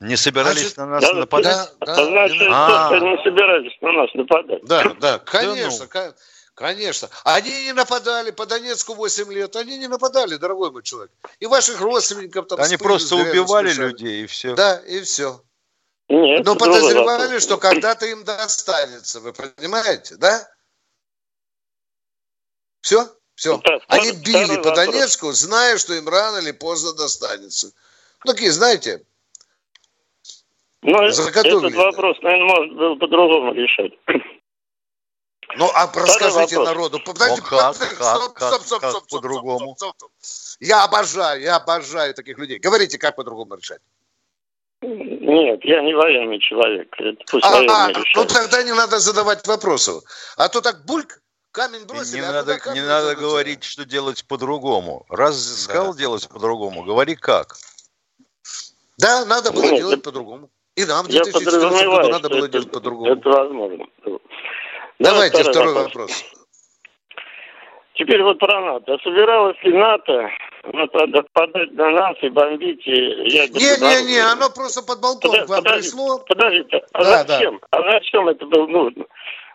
Не 0.00 0.16
собирались 0.16 0.74
Значит, 0.74 0.76
на 0.76 0.86
нас 0.86 1.02
да, 1.02 1.12
нападать? 1.14 1.68
Да, 1.80 1.86
да, 1.86 1.92
А 1.92 2.04
значит, 2.04 2.40
именно. 2.40 2.66
А. 2.66 2.88
просто 2.88 3.06
не 3.06 3.22
собирались 3.24 3.78
на 3.80 3.92
нас 3.92 4.14
нападать. 4.14 4.64
Да, 4.64 4.84
да, 5.00 5.12
ну. 5.14 5.22
конечно, 5.24 5.86
ка- 5.88 6.14
конечно. 6.58 7.08
Они 7.24 7.50
не 7.64 7.72
нападали 7.72 8.30
по 8.32 8.44
Донецку 8.44 8.94
8 8.94 9.32
лет, 9.32 9.56
они 9.56 9.78
не 9.78 9.86
нападали, 9.88 10.36
дорогой 10.36 10.70
мой 10.70 10.82
человек. 10.82 11.10
И 11.40 11.46
ваших 11.46 11.80
родственников 11.80 12.48
там 12.48 12.60
Они 12.60 12.76
просто 12.76 13.16
убивали 13.16 13.68
смешали. 13.68 13.88
людей, 13.90 14.24
и 14.24 14.26
все. 14.26 14.54
Да, 14.54 14.76
и 14.86 15.00
все. 15.02 15.40
Нет, 16.08 16.44
Но 16.44 16.56
подозревали, 16.56 17.22
вопрос. 17.24 17.42
что 17.42 17.58
когда-то 17.58 18.06
им 18.06 18.24
достанется, 18.24 19.20
вы 19.20 19.32
понимаете, 19.32 20.16
да? 20.16 20.48
Все? 22.80 23.06
Все. 23.34 23.58
Да, 23.58 23.78
Они 23.88 24.12
били 24.12 24.56
по. 24.62 24.74
Донецку, 24.74 25.32
зная, 25.32 25.78
что 25.78 25.94
им 25.94 26.08
рано 26.08 26.38
или 26.38 26.52
поздно 26.52 26.92
достанется. 26.94 27.72
Ну, 28.24 28.32
такие, 28.32 28.50
знаете, 28.50 29.04
заготовили. 30.82 31.68
этот 31.68 31.74
вопрос, 31.74 32.16
наверное, 32.22 32.48
можно 32.48 32.74
было 32.74 32.94
по-другому 32.96 33.52
решать. 33.54 33.92
Ну, 35.56 35.70
а 35.74 35.90
расскажите 35.94 36.58
народу. 36.58 37.00
Подождите, 37.04 37.42
Ну, 37.50 37.56
как, 37.56 37.72
подождите, 37.72 37.96
как, 37.96 38.16
стоп, 38.16 38.32
как, 38.34 38.48
стоп, 38.48 38.62
стоп, 38.66 38.80
как 38.80 38.90
стоп, 38.90 39.04
стоп, 39.04 39.10
по-другому? 39.20 39.74
стоп, 39.76 39.94
стоп, 39.96 40.10
стоп. 40.20 40.56
Я 40.60 40.84
обожаю, 40.84 41.40
я 41.40 41.56
обожаю 41.56 42.14
таких 42.14 42.38
людей. 42.38 42.58
Говорите, 42.58 42.98
как 42.98 43.16
по-другому 43.16 43.56
решать. 43.56 43.80
Нет, 44.82 45.60
я 45.64 45.82
не 45.82 45.94
военный 45.94 46.38
человек. 46.38 46.94
Это 46.98 47.24
пусть 47.30 47.44
А, 47.44 47.58
а, 47.68 47.92
ну 48.14 48.24
тогда 48.26 48.62
не 48.62 48.72
надо 48.72 48.98
задавать 49.00 49.46
вопросов. 49.46 50.04
А 50.36 50.48
то 50.48 50.60
так 50.60 50.84
бульк, 50.84 51.20
камень 51.50 51.82
И 51.82 51.84
бросили, 51.84 52.20
не 52.20 52.26
а 52.26 52.32
надо, 52.32 52.58
камень 52.58 52.82
не 52.82 52.86
надо 52.86 53.16
говорить, 53.16 53.64
что 53.64 53.84
делать 53.84 54.24
по-другому. 54.26 55.04
Раз 55.08 55.62
сказал 55.62 55.94
делать 55.96 56.28
по-другому, 56.28 56.84
говори 56.84 57.16
как. 57.16 57.56
Да, 58.98 59.24
надо 59.24 59.50
было 59.52 59.62
Нет, 59.62 59.76
делать 59.78 59.94
это- 60.00 60.04
по-другому. 60.04 60.50
И 60.76 60.84
нам 60.84 61.06
в 61.06 61.08
Я 61.08 61.24
2014 61.24 61.86
году 61.88 62.08
надо 62.10 62.28
было 62.28 62.38
это, 62.44 62.48
делать 62.48 62.70
по-другому. 62.70 63.12
это 63.12 63.28
возможно. 63.28 63.86
Давайте 64.98 65.38
Давай 65.38 65.52
второй 65.52 65.74
вопрос. 65.74 66.24
Теперь 67.94 68.22
вот 68.22 68.38
про 68.38 68.60
НАТО. 68.60 68.96
Собиралась 69.02 69.56
ли 69.62 69.72
НАТО 69.72 70.28
нападать 70.72 71.72
на 71.72 71.90
нас 71.90 72.16
и 72.22 72.28
бомбить 72.28 72.86
и 72.86 72.92
ядерное 73.28 74.00
Не-не-не, 74.02 74.20
оно 74.20 74.50
просто 74.50 74.82
под 74.82 75.00
балкон 75.00 75.32
Подо- 75.32 75.44
к 75.46 75.48
вам 75.48 75.64
подождите, 75.64 75.96
пришло. 75.96 76.18
Подождите, 76.18 76.84
а 76.92 77.04
Да, 77.04 77.24
зачем? 77.24 77.60
А 77.70 77.82
зачем 77.92 78.28
это 78.28 78.46
было 78.46 78.66
нужно? 78.66 79.04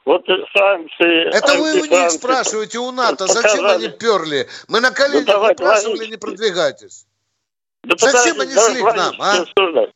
Вот 0.06 0.26
санкции... 0.26 1.30
Это 1.34 1.54
вы 1.56 1.80
у 1.82 1.86
них 1.86 2.12
спрашиваете 2.12 2.80
у 2.80 2.92
НАТО, 2.92 3.26
Показали. 3.26 3.42
зачем 3.48 3.66
они 3.66 3.88
перли? 3.88 4.48
Мы 4.68 4.82
на 4.82 4.92
коленях 4.92 5.28
Ну, 5.28 5.54
спрашивали, 5.54 5.92
логично. 6.00 6.12
не 6.12 6.18
продвигайтесь. 6.18 7.06
Да 7.84 7.96
Зачем 7.98 8.40
они 8.42 8.52
шли 8.52 8.82
к 8.82 8.96
нам, 8.96 9.14
логически 9.18 9.22
а? 9.22 9.42
рассуждать. 9.42 9.92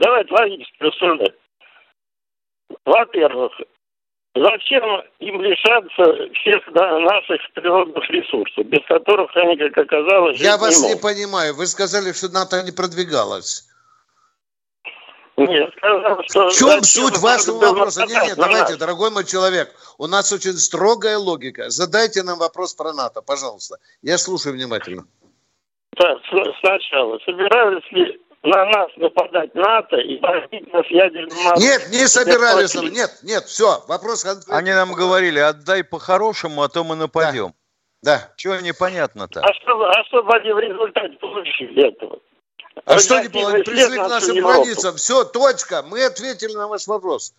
Давайте 0.00 0.34
логически 0.34 0.82
рассуждать. 0.82 1.34
Во-первых, 2.84 3.52
зачем 4.34 4.84
им 5.20 5.40
лишаться 5.42 6.32
всех 6.34 6.66
наших 6.72 7.40
природных 7.54 8.08
ресурсов, 8.10 8.66
без 8.66 8.84
которых 8.86 9.30
они, 9.36 9.56
как 9.56 9.76
оказалось, 9.76 10.40
Я 10.40 10.56
вас 10.56 10.80
не, 10.82 10.94
не 10.94 11.00
понимаю. 11.00 11.54
Вы 11.54 11.66
сказали, 11.66 12.12
что 12.12 12.28
НАТО 12.28 12.62
не 12.62 12.72
продвигалось. 12.72 13.68
Нет, 15.36 15.72
сказал, 15.76 16.22
что... 16.28 16.48
В 16.48 16.52
чем 16.52 16.82
суть 16.82 17.18
вашего 17.18 17.58
вопроса? 17.58 18.04
Нет, 18.06 18.22
нет, 18.22 18.36
давайте, 18.36 18.76
дорогой 18.76 19.10
мой 19.10 19.24
человек, 19.24 19.74
у 19.98 20.06
нас 20.06 20.32
очень 20.32 20.52
строгая 20.52 21.16
логика. 21.16 21.70
Задайте 21.70 22.22
нам 22.22 22.38
вопрос 22.38 22.74
про 22.74 22.92
НАТО, 22.92 23.22
пожалуйста. 23.22 23.76
Я 24.02 24.18
слушаю 24.18 24.54
внимательно. 24.54 25.06
Так, 25.96 26.18
сначала. 26.60 27.18
Собирались 27.24 27.90
ли 27.92 28.20
на 28.42 28.64
нас 28.66 28.90
нападать 28.96 29.54
НАТО 29.54 29.96
и 29.96 30.18
бомбить 30.18 30.72
нас 30.72 30.86
ядерным 30.88 31.36
Нет, 31.56 31.88
не 31.90 32.06
собирались. 32.08 32.74
Нет, 32.74 33.10
нет, 33.22 33.44
все, 33.44 33.82
вопрос 33.88 34.24
конкретный. 34.24 34.56
Они 34.56 34.72
нам 34.72 34.92
говорили, 34.92 35.38
отдай 35.38 35.84
по-хорошему, 35.84 36.62
а 36.62 36.68
то 36.68 36.82
мы 36.84 36.96
нападем. 36.96 37.54
Да. 38.02 38.18
да. 38.18 38.32
Чего 38.36 38.56
непонятно-то? 38.56 39.40
А 39.40 39.54
что, 39.54 39.80
а 39.84 40.04
что 40.04 40.26
они 40.28 40.52
в 40.52 40.58
результате 40.58 41.16
получили 41.18 41.88
этого? 41.88 42.18
А 42.84 42.98
что 42.98 43.20
не 43.20 43.28
было? 43.28 43.52
Пришли 43.62 43.96
к 43.96 44.08
нашим 44.08 44.36
границам. 44.36 44.96
Все, 44.96 45.24
точка. 45.24 45.82
Мы 45.82 46.04
ответили 46.04 46.54
на 46.54 46.66
ваш 46.68 46.86
вопрос. 46.86 47.34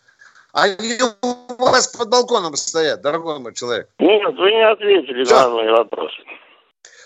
Они 0.53 0.99
у 1.23 1.65
вас 1.65 1.87
под 1.87 2.09
балконом 2.09 2.55
стоят, 2.55 3.01
дорогой 3.01 3.39
мой 3.39 3.55
человек. 3.55 3.89
Нет, 3.97 4.35
вы 4.37 4.51
не 4.51 4.63
ответили 4.63 5.23
Все. 5.23 5.35
на 5.35 5.49
мой 5.49 5.69
вопрос. 5.71 6.11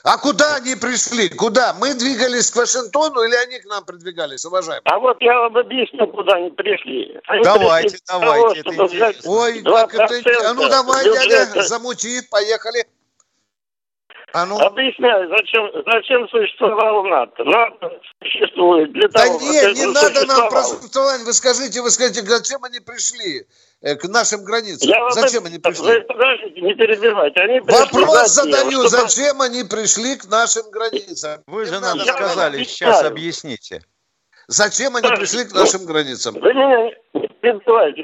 А 0.08 0.18
куда 0.18 0.56
они 0.56 0.76
пришли? 0.76 1.28
Куда? 1.28 1.74
Мы 1.74 1.94
двигались 1.94 2.50
к 2.50 2.56
Вашингтону 2.56 3.24
или 3.24 3.36
они 3.36 3.60
к 3.60 3.66
нам 3.66 3.84
продвигались, 3.84 4.46
уважаемые? 4.46 4.82
А 4.86 5.00
вот 5.00 5.18
я 5.20 5.38
вам 5.38 5.58
объясню, 5.58 6.08
куда 6.08 6.36
они 6.36 6.50
пришли. 6.52 7.20
Они 7.28 7.44
давайте, 7.44 7.90
пришли 7.90 8.06
давайте. 8.08 8.64
Того, 8.64 8.86
это 8.96 9.30
Ой, 9.30 9.62
как 9.64 9.94
это... 9.96 10.50
А 10.50 10.54
ну 10.54 10.70
давай, 10.70 11.04
дядя, 11.04 11.62
замути, 11.64 12.22
поехали. 12.32 12.86
А 14.34 14.46
ну... 14.46 14.60
Объясняю, 14.60 15.29
зачем, 15.29 15.69
зачем 15.86 16.27
существовало 16.29 17.03
НАТО. 17.07 17.43
НАТО 17.46 18.00
существует 18.22 18.91
для 18.91 19.07
да 19.07 19.25
того, 19.25 19.39
Да 19.39 19.46
нет, 19.46 19.75
не 19.77 19.86
надо 19.86 20.25
нам 20.25 20.50
про 20.50 20.63
существование. 20.63 21.25
Вы 21.25 21.34
скажите, 21.34 21.81
вы 21.81 21.89
скажите, 21.89 22.22
зачем 22.24 22.63
они 22.63 22.79
пришли 22.81 23.48
э, 23.81 23.96
к 23.96 24.03
нашим 24.10 24.43
границам? 24.43 24.89
Я 24.89 25.10
зачем 25.12 25.43
вам... 25.43 25.51
они 25.51 25.60
пришли? 25.60 25.86
Вы 25.86 26.01
подождите, 26.01 26.62
не 26.62 26.74
перебивайте. 26.74 27.39
Они 27.39 27.60
Вопрос 27.62 28.27
задаю, 28.31 28.88
чтобы... 28.88 28.89
зачем 28.89 29.41
они 29.41 29.63
пришли 29.63 30.17
к 30.17 30.25
нашим 30.25 30.69
границам? 30.72 31.41
Вы 31.48 31.65
же 31.65 31.79
нам 31.79 31.98
сказали, 32.00 32.63
сейчас 32.63 33.03
объясните. 33.03 33.81
Зачем 34.48 34.96
они 34.96 35.10
пришли 35.10 35.44
к 35.44 35.54
нашим 35.54 35.86
границам? 35.86 36.36
Вы 36.36 36.54
меня 36.54 36.84
не 37.13 37.27
перебивайте. 37.27 38.01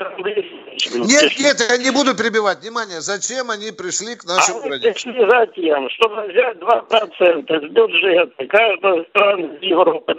Нет, 1.00 1.40
нет, 1.40 1.60
я 1.70 1.78
не 1.78 1.92
буду 1.92 2.16
перебивать. 2.16 2.60
Внимание, 2.60 3.00
зачем 3.00 3.50
они 3.50 3.72
пришли 3.72 4.16
к 4.16 4.26
нашим 4.26 4.58
они 4.58 4.70
границам? 4.70 4.94
пришли 4.94 5.30
затем, 5.30 5.90
чтобы 5.92 6.22
взять 6.24 6.58
2% 6.58 7.48
с 7.48 7.72
бюджета 7.72 8.48
каждой 8.48 9.06
страны 9.10 9.58
Европы. 9.62 10.16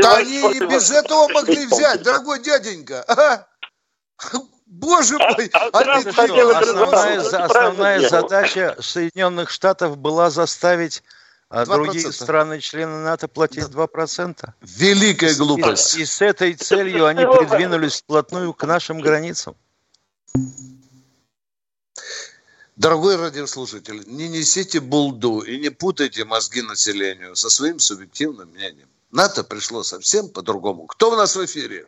Да 0.00 0.16
они 0.16 0.38
и 0.56 0.66
без 0.66 0.90
этого 0.90 1.28
могли 1.28 1.66
взять, 1.66 2.02
дорогой 2.02 2.42
дяденька. 2.42 3.04
Боже 4.66 5.16
а, 5.18 5.32
мой! 5.32 5.50
А, 5.52 5.68
а 5.72 5.98
основная, 5.98 7.20
основная 7.20 8.00
задача 8.00 8.76
Соединенных 8.78 9.50
Штатов 9.50 9.96
была 9.96 10.30
заставить 10.30 11.02
а 11.50 11.64
другие 11.64 12.12
страны-члены 12.12 12.98
НАТО 12.98 13.26
платить 13.26 13.64
2%. 13.64 14.48
Великая 14.60 15.34
глупость. 15.34 15.96
И, 15.96 16.02
и 16.02 16.04
с 16.04 16.20
этой 16.20 16.54
целью 16.54 17.06
они 17.06 17.24
придвинулись 17.24 18.02
вплотную 18.02 18.52
к 18.52 18.66
нашим 18.66 19.00
границам. 19.00 19.56
Дорогой 22.76 23.16
радиослушатель, 23.16 24.04
не 24.06 24.28
несите 24.28 24.80
булду 24.80 25.40
и 25.40 25.58
не 25.58 25.70
путайте 25.70 26.24
мозги 26.24 26.62
населению 26.62 27.34
со 27.34 27.50
своим 27.50 27.80
субъективным 27.80 28.50
мнением. 28.50 28.88
НАТО 29.10 29.42
пришло 29.42 29.82
совсем 29.82 30.28
по-другому. 30.28 30.86
Кто 30.86 31.10
у 31.10 31.16
нас 31.16 31.34
в 31.34 31.44
эфире? 31.44 31.86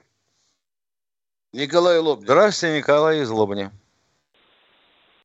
Николай 1.53 1.99
Лобня. 1.99 2.25
Здравствуйте, 2.25 2.79
Николай 2.79 3.21
из 3.21 3.31
Лобни. 3.31 3.71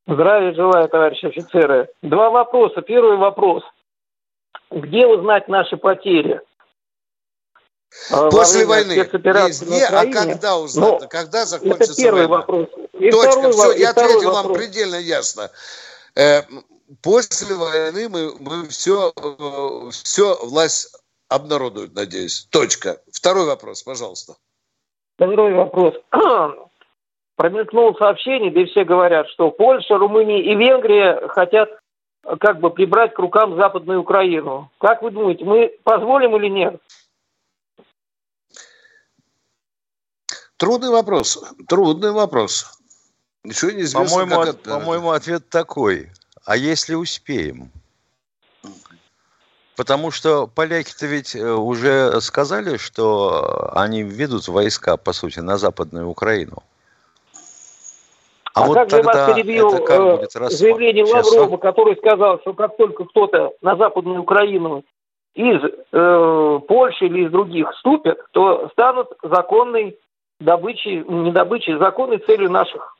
Здравия 0.06 0.54
желаю, 0.54 0.88
товарищи 0.88 1.26
офицеры. 1.26 1.88
Два 2.04 2.30
вопроса. 2.30 2.82
Первый 2.82 3.18
вопрос– 3.18 3.64
где 4.72 5.08
узнать 5.08 5.48
наши 5.48 5.78
потери? 5.78 6.42
А, 8.12 8.30
После 8.30 8.66
войны. 8.66 8.94
Не, 8.94 9.02
а 9.02 10.12
когда 10.12 10.58
узнать? 10.58 11.02
Ну, 11.02 11.08
когда 11.08 11.46
закончится 11.46 11.94
это 11.94 11.96
первый 11.96 12.28
война? 12.28 12.38
вопрос. 12.38 12.68
И 12.94 13.10
Точка. 13.10 13.52
Все, 13.52 13.72
я 13.74 13.90
ответил 13.92 14.32
вам 14.32 14.54
предельно 14.54 14.96
ясно. 14.96 15.50
Э, 16.16 16.42
после 17.02 17.56
войны 17.56 18.10
мы, 18.10 18.36
мы 18.40 18.68
все, 18.68 19.12
э, 19.16 19.90
все 19.92 20.38
власть 20.46 20.96
обнародует, 21.30 21.96
надеюсь. 21.96 22.48
Точка. 22.52 23.02
Второй 23.12 23.46
вопрос, 23.46 23.84
пожалуйста. 23.84 24.36
Второй 25.16 25.54
вопрос. 25.54 25.96
Промелькнуло 27.38 27.94
сообщение, 27.94 28.52
где 28.52 28.66
все 28.66 28.84
говорят, 28.84 29.28
что 29.30 29.52
Польша, 29.52 29.98
Румыния 29.98 30.42
и 30.42 30.56
Венгрия 30.56 31.28
хотят 31.30 31.70
как 32.40 32.60
бы 32.60 32.70
прибрать 32.70 33.14
к 33.14 33.20
рукам 33.20 33.56
Западную 33.56 34.02
Украину. 34.02 34.72
Как 34.80 35.02
вы 35.02 35.12
думаете, 35.12 35.46
мы 35.46 35.72
позволим 35.84 36.36
или 36.36 36.48
нет? 36.48 36.82
Трудный 40.58 40.90
вопрос. 40.90 41.44
Трудный 41.68 42.12
вопрос. 42.12 42.80
Ничего 43.44 43.72
не 43.72 43.82
известно. 43.82 44.06
По-моему, 44.06 44.40
от, 44.40 44.50
это... 44.50 44.70
по-моему, 44.70 45.12
ответ 45.12 45.50
такой. 45.50 46.10
А 46.46 46.56
если 46.56 46.96
успеем? 46.96 47.72
Потому 49.76 50.10
что 50.10 50.48
поляки-то 50.48 51.06
ведь 51.06 51.36
э, 51.36 51.52
уже 51.52 52.22
сказали, 52.22 52.78
что 52.78 53.72
они 53.76 54.04
введут 54.04 54.48
войска, 54.48 54.96
по 54.96 55.12
сути, 55.12 55.40
на 55.40 55.58
Западную 55.58 56.08
Украину. 56.08 56.64
А, 58.56 58.64
а 58.64 58.68
вот 58.68 58.76
как 58.76 58.90
же 58.90 59.02
вас 59.02 59.34
перебил 59.34 59.70
э, 59.74 60.50
заявление 60.50 61.04
Лаврова, 61.04 61.58
который 61.58 61.98
сказал, 61.98 62.40
что 62.40 62.54
как 62.54 62.78
только 62.78 63.04
кто-то 63.04 63.52
на 63.62 63.76
Западную 63.76 64.22
Украину 64.22 64.86
из 65.34 65.62
э, 65.92 66.60
Польши 66.66 67.06
или 67.08 67.26
из 67.26 67.32
других 67.32 67.70
вступят, 67.74 68.18
то 68.32 68.70
станут 68.72 69.10
законной 69.22 70.00
добычей, 70.40 71.04
не 71.04 71.32
добычей, 71.32 71.78
законной 71.78 72.20
целью 72.20 72.50
наших 72.50 72.96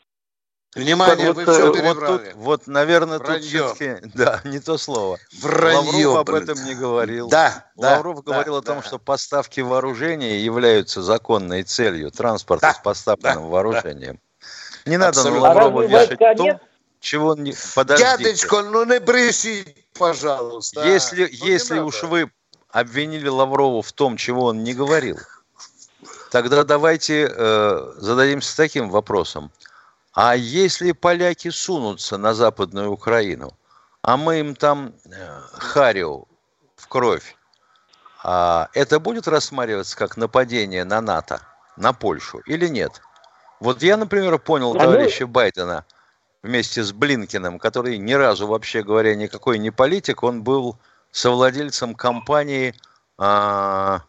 Внимание, 0.76 1.28
вот, 1.32 1.38
вы 1.38 1.44
все 1.46 1.72
перебрали. 1.72 2.12
Вот, 2.12 2.24
тут, 2.24 2.34
вот 2.36 2.68
наверное, 2.68 3.18
Вранье. 3.20 3.62
тут 3.62 3.76
все-таки, 3.76 4.12
да, 4.14 4.42
не 4.44 4.60
то 4.60 4.78
слово. 4.78 5.18
Вранье, 5.42 6.08
Лавров 6.08 6.28
об 6.28 6.36
этом 6.36 6.66
не 6.66 6.76
говорил. 6.76 7.30
Да, 7.30 7.72
Лавров 7.78 8.26
да, 8.26 8.34
говорил 8.34 8.54
да, 8.56 8.60
о 8.60 8.62
том, 8.62 8.78
да. 8.82 8.84
что 8.84 9.00
поставки 9.00 9.62
вооружения 9.62 10.38
являются 10.42 11.02
законной 11.02 11.64
целью 11.64 12.12
транспорта 12.12 12.68
да, 12.68 12.74
с 12.74 12.80
поставленным 12.80 13.44
да, 13.44 13.50
вооружением. 13.50 14.20
Не 14.86 14.98
надо 14.98 15.24
на 15.24 15.40
Лаврова 15.40 15.84
а 15.84 15.86
вешать 15.86 16.20
то, 16.20 16.60
чего 17.00 17.30
он 17.30 17.44
не... 17.44 17.54
Подождите. 17.76 18.18
Дядечко, 18.18 18.62
ну 18.64 18.86
не 18.86 19.00
брешите, 19.00 19.76
пожалуйста. 19.98 20.86
Если, 20.86 21.24
ну, 21.24 21.48
если 21.48 21.80
уж 21.80 22.04
вы 22.04 22.32
обвинили 22.70 23.28
Лаврова 23.28 23.82
в 23.82 23.92
том, 23.92 24.18
чего 24.18 24.46
он 24.46 24.64
не 24.64 24.74
говорил, 24.74 25.20
тогда 26.32 26.64
давайте 26.64 27.28
э, 27.30 27.94
зададимся 27.98 28.58
таким 28.58 28.90
вопросом. 28.90 29.52
А 30.14 30.36
если 30.36 30.94
поляки 30.94 31.50
сунутся 31.50 32.18
на 32.18 32.34
Западную 32.34 32.92
Украину, 32.92 33.56
а 34.02 34.18
мы 34.18 34.40
им 34.40 34.56
там 34.56 34.94
э, 35.06 35.42
харю 35.54 36.28
в 36.76 36.88
кровь, 36.88 37.36
а 38.24 38.70
это 38.74 39.00
будет 39.00 39.28
рассматриваться 39.28 39.96
как 39.98 40.18
нападение 40.18 40.84
на 40.86 41.02
НАТО, 41.02 41.42
на 41.78 41.94
Польшу 41.94 42.40
или 42.40 42.68
нет? 42.68 43.02
Вот 43.60 43.82
я, 43.84 43.98
например, 43.98 44.38
понял 44.40 44.76
а 44.76 44.80
товарища 44.80 45.28
Байдена 45.28 45.86
вместе 46.44 46.84
с 46.84 46.92
Блинкиным, 46.92 47.60
который 47.60 47.98
ни 47.98 48.14
разу, 48.14 48.48
вообще 48.48 48.84
говоря, 48.84 49.16
никакой 49.16 49.58
не 49.58 49.72
политик, 49.72 50.24
он 50.24 50.44
был 50.44 50.78
совладельцем 51.12 51.96
компании 51.96 52.76
а, 53.18 54.02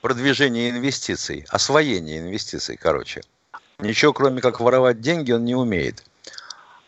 продвижения 0.00 0.70
инвестиций, 0.70 1.46
освоения 1.48 2.18
инвестиций, 2.18 2.76
короче. 2.76 3.22
Ничего, 3.78 4.12
кроме 4.12 4.40
как 4.40 4.60
воровать 4.60 5.00
деньги, 5.00 5.32
он 5.32 5.44
не 5.44 5.54
умеет. 5.54 6.04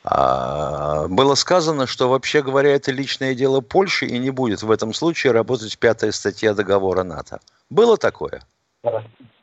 А, 0.05 1.07
было 1.09 1.35
сказано, 1.35 1.87
что, 1.87 2.09
вообще 2.09 2.43
говоря, 2.43 2.75
это 2.75 2.93
личное 2.93 3.35
дело 3.35 3.61
Польши, 3.61 4.07
и 4.07 4.19
не 4.19 4.31
будет 4.31 4.63
в 4.63 4.71
этом 4.71 4.93
случае 4.93 5.33
работать 5.33 5.79
пятая 5.79 6.13
статья 6.13 6.55
договора 6.55 7.05
НАТО. 7.05 7.41
Было 7.71 7.97
такое? 7.97 8.43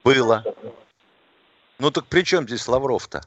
Было. 0.03 0.43
Ну 1.81 1.89
так 1.89 2.05
при 2.05 2.21
чем 2.21 2.47
здесь 2.47 2.67
Лавров-то? 2.67 3.23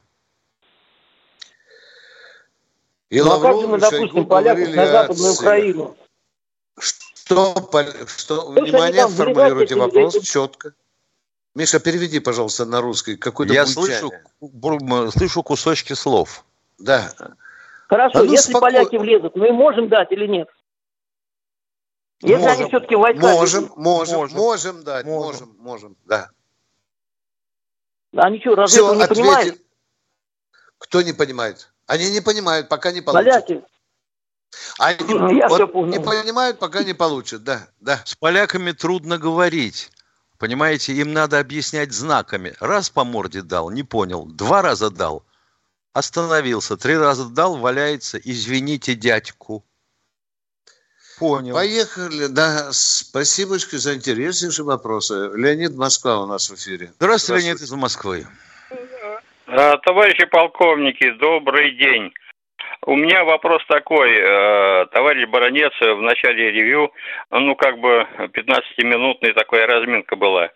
И 3.09 3.19
ну, 3.19 3.29
Лавров, 3.29 3.43
а 3.43 3.51
как 3.51 3.61
же 3.61 3.67
мы 3.67 3.77
допустим 3.79 4.25
поляков 4.25 4.73
на 4.73 4.87
Западную 4.87 5.33
Украину? 5.33 5.97
Что, 6.79 7.69
что, 8.07 8.51
внимание, 8.51 9.07
формулируйте 9.09 9.75
вопрос 9.75 10.21
четко. 10.21 10.73
Миша, 11.53 11.81
переведи, 11.81 12.21
пожалуйста, 12.21 12.63
на 12.65 12.79
русский. 12.79 13.17
Какой-то 13.17 13.53
Я 13.53 13.65
слышу, 13.65 14.13
слышу 15.11 15.43
кусочки 15.43 15.91
слов. 15.91 16.45
Да. 16.79 17.11
Хорошо, 17.89 18.19
а 18.19 18.23
ну, 18.23 18.31
если 18.31 18.51
споко... 18.51 18.67
поляки 18.67 18.95
влезут, 18.95 19.35
мы 19.35 19.51
можем 19.51 19.89
дать 19.89 20.13
или 20.13 20.27
нет? 20.27 20.47
Если 22.21 22.35
можем, 22.35 22.51
они 22.51 22.69
все-таки 22.69 22.95
войска... 22.95 23.21
Можем, 23.21 23.71
можем, 23.75 24.17
можем, 24.17 24.37
можем 24.37 24.83
дать, 24.83 25.05
можем, 25.05 25.49
можем, 25.49 25.55
можем 25.59 25.97
да. 26.05 26.29
Они 28.15 28.39
что, 28.39 28.55
разве 28.55 28.77
Все, 28.77 28.95
не 28.95 29.03
ответили. 29.03 29.23
понимают? 29.23 29.61
Кто 30.77 31.01
не 31.01 31.13
понимает? 31.13 31.71
Они 31.87 32.09
не 32.09 32.21
понимают, 32.21 32.69
пока 32.69 32.91
не 32.91 33.01
получат. 33.01 33.25
Поляки. 33.25 33.63
Они 34.79 34.97
ну, 35.07 35.31
Я 35.37 35.47
вот 35.47 35.73
не 35.75 35.99
понимают, 35.99 36.59
пока 36.59 36.83
не 36.83 36.93
получат, 36.93 37.43
да, 37.43 37.67
да. 37.79 38.01
С 38.05 38.15
поляками 38.15 38.71
трудно 38.71 39.17
говорить. 39.17 39.91
Понимаете, 40.37 40.93
им 40.93 41.13
надо 41.13 41.39
объяснять 41.39 41.93
знаками. 41.93 42.55
Раз 42.59 42.89
по 42.89 43.03
морде 43.03 43.41
дал, 43.41 43.69
не 43.69 43.83
понял. 43.83 44.25
Два 44.25 44.61
раза 44.61 44.89
дал, 44.89 45.25
остановился. 45.93 46.77
Три 46.77 46.97
раза 46.97 47.25
дал, 47.25 47.57
валяется. 47.57 48.17
Извините 48.17 48.95
дядьку. 48.95 49.65
Понял. 51.19 51.53
Поехали. 51.53 52.27
Да, 52.27 52.69
спасибо 52.71 53.57
за 53.57 53.95
интереснейшие 53.95 54.65
вопросы. 54.65 55.31
Леонид 55.35 55.75
Москва 55.75 56.21
у 56.21 56.25
нас 56.25 56.49
в 56.49 56.55
эфире. 56.55 56.91
Здравствуйте, 56.97 56.99
Здравствуйте. 56.99 57.45
Леонид 57.45 57.61
из 57.61 57.71
Москвы. 57.71 58.27
А, 59.47 59.77
товарищи 59.77 60.25
полковники, 60.25 61.11
добрый 61.11 61.71
день. 61.77 62.11
У 62.85 62.95
меня 62.95 63.23
вопрос 63.23 63.63
такой. 63.67 64.11
Э, 64.11 64.85
товарищ 64.91 65.27
Баранец 65.29 65.73
в 65.79 66.01
начале 66.01 66.51
ревью, 66.51 66.91
ну, 67.31 67.55
как 67.55 67.79
бы 67.79 68.07
15-минутная 68.19 69.33
такая 69.33 69.65
разминка 69.65 70.15
была. 70.15 70.51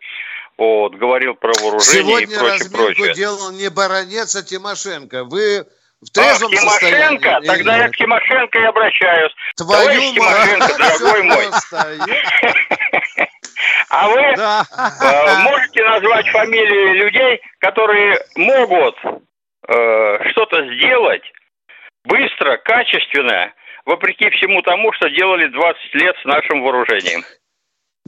Вот, 0.57 0.93
говорил 0.95 1.35
про 1.35 1.53
вооружение 1.53 2.27
Сегодня 2.27 2.35
и 2.35 2.39
прочее, 2.39 2.69
прочее. 2.71 3.13
делал 3.13 3.51
не 3.51 3.69
Баранец, 3.69 4.35
а 4.35 4.43
Тимошенко. 4.43 5.23
Вы 5.23 5.65
в 6.01 6.11
трезвом 6.11 6.51
Ах, 6.53 6.59
Тимошенко? 6.59 7.29
Состоянии? 7.29 7.47
Тогда 7.47 7.77
я 7.77 7.89
к 7.89 7.95
Тимошенко 7.95 8.59
и 8.59 8.63
обращаюсь. 8.63 9.33
Твою 9.57 9.83
Товарищ 9.83 10.13
Тимошенко, 10.13 10.77
дорогой 10.77 11.23
мой. 11.23 11.45
А 13.89 14.07
вы 14.07 14.35
да. 14.37 14.63
э, 15.01 15.43
можете 15.43 15.83
назвать 15.83 16.29
фамилии 16.29 16.93
людей, 16.93 17.41
которые 17.59 18.17
могут 18.35 18.95
э, 19.67 20.29
что-то 20.31 20.63
сделать 20.75 21.23
быстро, 22.05 22.57
качественно, 22.57 23.51
вопреки 23.85 24.29
всему 24.29 24.61
тому, 24.61 24.93
что 24.93 25.09
делали 25.09 25.47
20 25.47 25.93
лет 25.95 26.15
с 26.21 26.25
нашим 26.25 26.61
вооружением? 26.61 27.23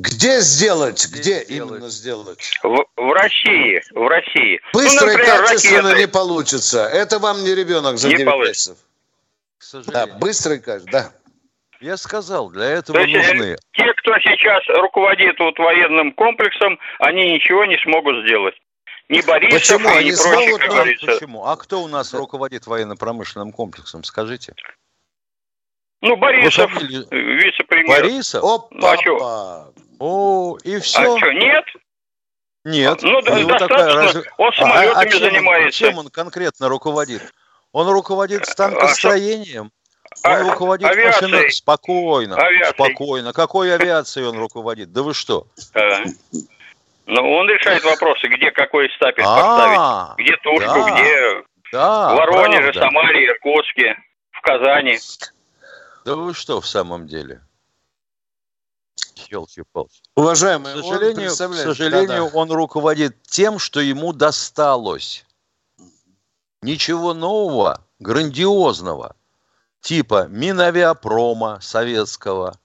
Где 0.02 0.40
сделать? 0.40 1.08
Где, 1.12 1.44
Где 1.44 1.56
именно 1.58 1.90
сделать? 1.90 2.58
В, 2.64 2.86
в 2.98 3.12
России, 3.14 3.82
в 3.94 4.08
России. 4.08 4.60
Быстро 4.74 5.06
ну, 5.06 5.12
например, 5.14 5.44
и 5.44 5.48
качественно 5.48 5.82
ракеты. 5.90 6.02
не 6.02 6.08
получится. 6.08 6.88
Это 6.88 7.20
вам 7.20 7.44
не 7.44 7.54
ребенок 7.54 7.98
за 7.98 8.08
не 8.08 8.16
9 8.16 8.26
получится. 8.26 8.78
месяцев. 9.60 9.94
Да, 9.94 10.08
быстро 10.08 10.56
и 10.56 10.60
качественно, 10.60 10.92
да. 10.92 11.12
Я 11.82 11.98
сказал, 11.98 12.50
для 12.50 12.66
этого 12.66 13.00
То 13.00 13.06
есть, 13.06 13.30
нужны... 13.30 13.58
Те, 13.74 13.94
кто 13.94 14.18
сейчас 14.20 14.64
руководит 14.70 15.40
вот 15.40 15.58
военным 15.60 16.14
комплексом, 16.14 16.80
они 17.00 17.34
ничего 17.34 17.66
не 17.66 17.78
смогут 17.84 18.26
сделать. 18.26 18.56
Не 19.10 19.22
Борисов, 19.22 19.78
Почему? 19.78 19.90
они 19.90 20.12
прочее, 20.12 20.16
смогут, 20.16 20.62
как 20.62 20.70
говорится. 20.70 21.06
Почему? 21.06 21.46
А 21.46 21.56
кто 21.58 21.82
у 21.84 21.88
нас 21.88 22.14
руководит 22.14 22.66
военно-промышленным 22.66 23.52
комплексом, 23.52 24.04
скажите? 24.04 24.56
Ну, 26.02 26.16
Борисов, 26.16 26.72
вице-премьер. 26.82 28.02
Борисов? 28.02 28.44
Опа, 28.44 28.68
ну, 28.72 28.88
а 28.88 28.98
что? 28.98 29.74
О, 30.04 30.58
и 30.64 30.80
все. 30.80 31.14
А 31.14 31.18
что, 31.20 31.32
нет? 31.32 31.64
Нет. 32.66 33.04
Ну, 33.04 33.22
да, 33.22 33.36
достаточно. 33.36 33.68
Такая, 33.68 33.94
разве... 33.94 34.24
Он 34.40 34.54
самолетами 34.54 34.96
а, 34.96 35.00
а 35.00 35.06
чем 35.06 35.20
занимается. 35.20 35.86
Он, 35.86 35.92
чем 35.92 36.00
он 36.00 36.10
конкретно 36.10 36.70
руководит? 36.70 37.22
Он 37.72 37.88
руководит 37.88 38.48
станкостроением. 38.48 39.72
Он 40.24 40.32
а, 40.32 40.44
руководит 40.44 40.90
авиацией. 40.90 41.32
машиной 41.32 41.52
спокойно, 41.52 42.36
авиацией. 42.36 42.74
спокойно. 42.74 43.32
Какой 43.32 43.76
авиацией 43.76 44.26
он 44.28 44.40
руководит? 44.40 44.92
Да 44.92 45.04
вы 45.04 45.14
что? 45.14 45.46
Да. 45.76 46.04
Ну, 47.06 47.34
он 47.34 47.48
решает 47.48 47.84
вопросы, 47.84 48.28
где 48.28 48.50
какой 48.50 48.90
стапель 48.96 49.24
а, 49.24 49.36
поставить, 49.36 50.26
где 50.26 50.36
Тушку, 50.38 50.66
да, 50.66 51.00
где 51.00 51.44
да, 51.72 52.14
в 52.14 52.18
Воронеже, 52.18 52.74
правда. 52.74 52.80
Самаре, 52.80 53.28
Иркутске, 53.28 53.98
в 54.32 54.42
Казани. 54.42 54.98
Да 56.06 56.16
вы 56.16 56.34
что 56.34 56.60
в 56.60 56.66
самом 56.66 57.06
деле? 57.06 57.42
Елки-палки. 59.30 60.02
Уважаемый, 60.16 60.74
к 60.74 60.84
сожалению, 60.84 61.30
к 61.30 61.34
сожалению 61.34 62.26
да, 62.26 62.32
да. 62.32 62.38
он 62.38 62.52
руководит 62.52 63.22
тем, 63.24 63.60
что 63.60 63.80
ему 63.80 64.14
досталось. 64.14 65.26
Ничего 66.62 67.14
нового, 67.14 67.82
грандиозного– 68.00 69.16
типа 69.82 70.28
Минавиапрома 70.30 71.60
советского, 71.62 72.56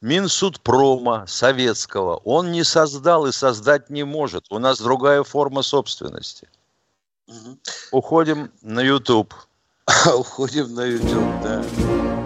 Минсудпрома 0.00 1.24
советского 1.26 2.16
он 2.18 2.52
не 2.52 2.62
создал 2.62 3.26
и 3.26 3.32
создать 3.32 3.90
не 3.90 4.04
может. 4.04 4.44
У 4.50 4.58
нас 4.58 4.78
другая 4.78 5.24
форма 5.24 5.62
собственности. 5.62 6.48
Угу. 7.26 7.58
Уходим 7.92 8.52
на 8.62 8.80
YouTube. 8.80 9.34
Уходим 10.14 10.74
на 10.74 10.84
YouTube, 10.84 11.42
да. 11.42 12.25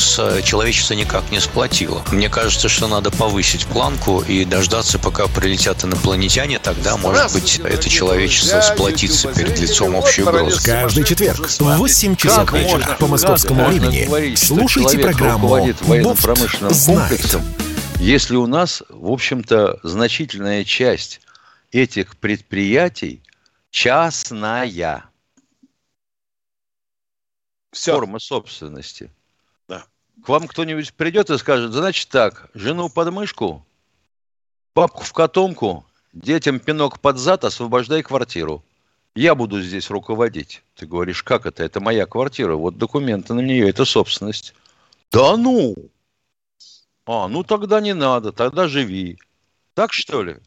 коронавирус 0.01 0.19
э, 0.19 0.41
человечество 0.43 0.93
никак 0.93 1.31
не 1.31 1.39
сплотило. 1.39 2.03
Мне 2.11 2.29
кажется, 2.29 2.69
что 2.69 2.87
надо 2.87 3.11
повысить 3.11 3.65
планку 3.65 4.21
и 4.21 4.45
дождаться, 4.45 4.99
пока 4.99 5.27
прилетят 5.27 5.83
инопланетяне, 5.83 6.59
тогда, 6.59 6.97
может 6.97 7.33
быть, 7.33 7.59
это 7.59 7.89
человечество 7.89 8.61
сплотится 8.61 9.33
перед 9.33 9.59
лицом 9.59 9.95
общей 9.95 10.23
угрозы. 10.23 10.63
Каждый 10.63 11.03
четверг 11.03 11.47
в 11.47 11.61
8 11.61 12.15
часов 12.15 12.51
вечера 12.53 12.97
по 12.99 13.07
московскому 13.07 13.65
времени 13.65 14.35
слушайте 14.35 14.97
программу 14.99 15.47
военно-промышленным 15.47 16.73
комплексом, 16.85 17.43
если 17.99 18.35
у 18.35 18.47
нас, 18.47 18.83
в 18.89 19.11
общем-то, 19.11 19.79
значительная 19.83 20.63
часть 20.63 21.21
этих 21.71 22.17
предприятий 22.17 23.21
частная. 23.69 25.05
Все. 27.71 27.93
Форма 27.93 28.19
собственности– 28.19 29.09
к 30.23 30.29
вам 30.29 30.47
кто-нибудь 30.47 30.93
придет 30.93 31.29
и 31.29 31.37
скажет, 31.37 31.73
значит 31.73 32.09
так, 32.09 32.49
жену 32.53 32.89
под 32.89 33.11
мышку, 33.11 33.65
бабку 34.75 35.03
в 35.03 35.13
котомку, 35.13 35.85
детям 36.13 36.59
пинок 36.59 36.99
под 36.99 37.17
зад, 37.17 37.43
освобождай 37.43 38.03
квартиру. 38.03 38.63
Я 39.13 39.35
буду 39.35 39.61
здесь 39.61 39.89
руководить. 39.89 40.63
Ты 40.75 40.85
говоришь, 40.85 41.23
как 41.23 41.45
это? 41.45 41.63
Это 41.63 41.81
моя 41.81 42.05
квартира, 42.05 42.55
вот 42.55 42.77
документы 42.77 43.33
на 43.33 43.41
нее, 43.41 43.69
это 43.69 43.83
собственность. 43.83 44.53
Да 45.11 45.35
ну! 45.35 45.75
А, 47.05 47.27
ну 47.27 47.43
тогда 47.43 47.81
не 47.81 47.93
надо, 47.93 48.31
тогда 48.31 48.67
живи. 48.67 49.19
Так 49.73 49.91
что 49.91 50.23
ли? 50.23 50.37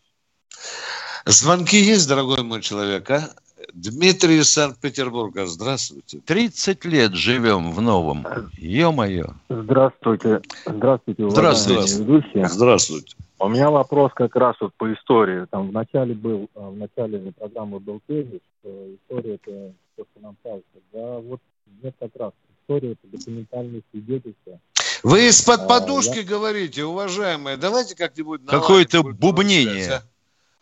Звонки 1.26 1.76
есть, 1.76 2.08
дорогой 2.08 2.42
мой 2.42 2.62
человек, 2.62 3.10
а? 3.10 3.34
Дмитрий 3.72 4.38
из 4.38 4.50
Санкт-Петербурга, 4.50 5.46
здравствуйте. 5.46 6.20
30 6.24 6.84
лет 6.84 7.14
живем 7.14 7.72
в 7.72 7.80
новом. 7.80 8.26
Ё-моё. 8.58 9.34
Здравствуйте. 9.48 10.42
Здравствуйте, 10.66 11.30
Здравствуйте. 11.30 11.98
ведущие. 11.98 12.48
Здравствуйте. 12.48 13.16
У 13.38 13.48
меня 13.48 13.70
вопрос 13.70 14.12
как 14.14 14.34
раз 14.36 14.56
вот 14.60 14.72
по 14.76 14.92
истории. 14.92 15.46
Там 15.50 15.68
в 15.68 15.72
начале 15.72 16.14
был, 16.14 16.48
а, 16.54 16.70
в 16.70 16.76
начале 16.76 17.32
программы 17.32 17.78
был 17.78 18.00
тезис, 18.06 18.40
что 18.60 18.70
история 18.94 19.34
это 19.34 19.72
то, 19.96 20.04
что 20.10 20.22
нам 20.22 20.36
кажется. 20.42 20.64
Да, 20.92 21.18
вот 21.18 21.40
нет 21.82 21.94
как 21.98 22.10
раз 22.18 22.32
история– 22.62 22.92
это 23.02 23.18
документальные 23.18 23.82
свидетельства. 23.90 24.60
Вы 25.02 25.28
из-под 25.28 25.60
а, 25.60 25.66
подушки 25.66 26.18
я... 26.18 26.24
говорите, 26.24 26.84
уважаемые. 26.84 27.56
Давайте 27.56 27.94
как-нибудь... 27.94 28.46
Какое-то 28.46 29.02
бубнение. 29.02 30.02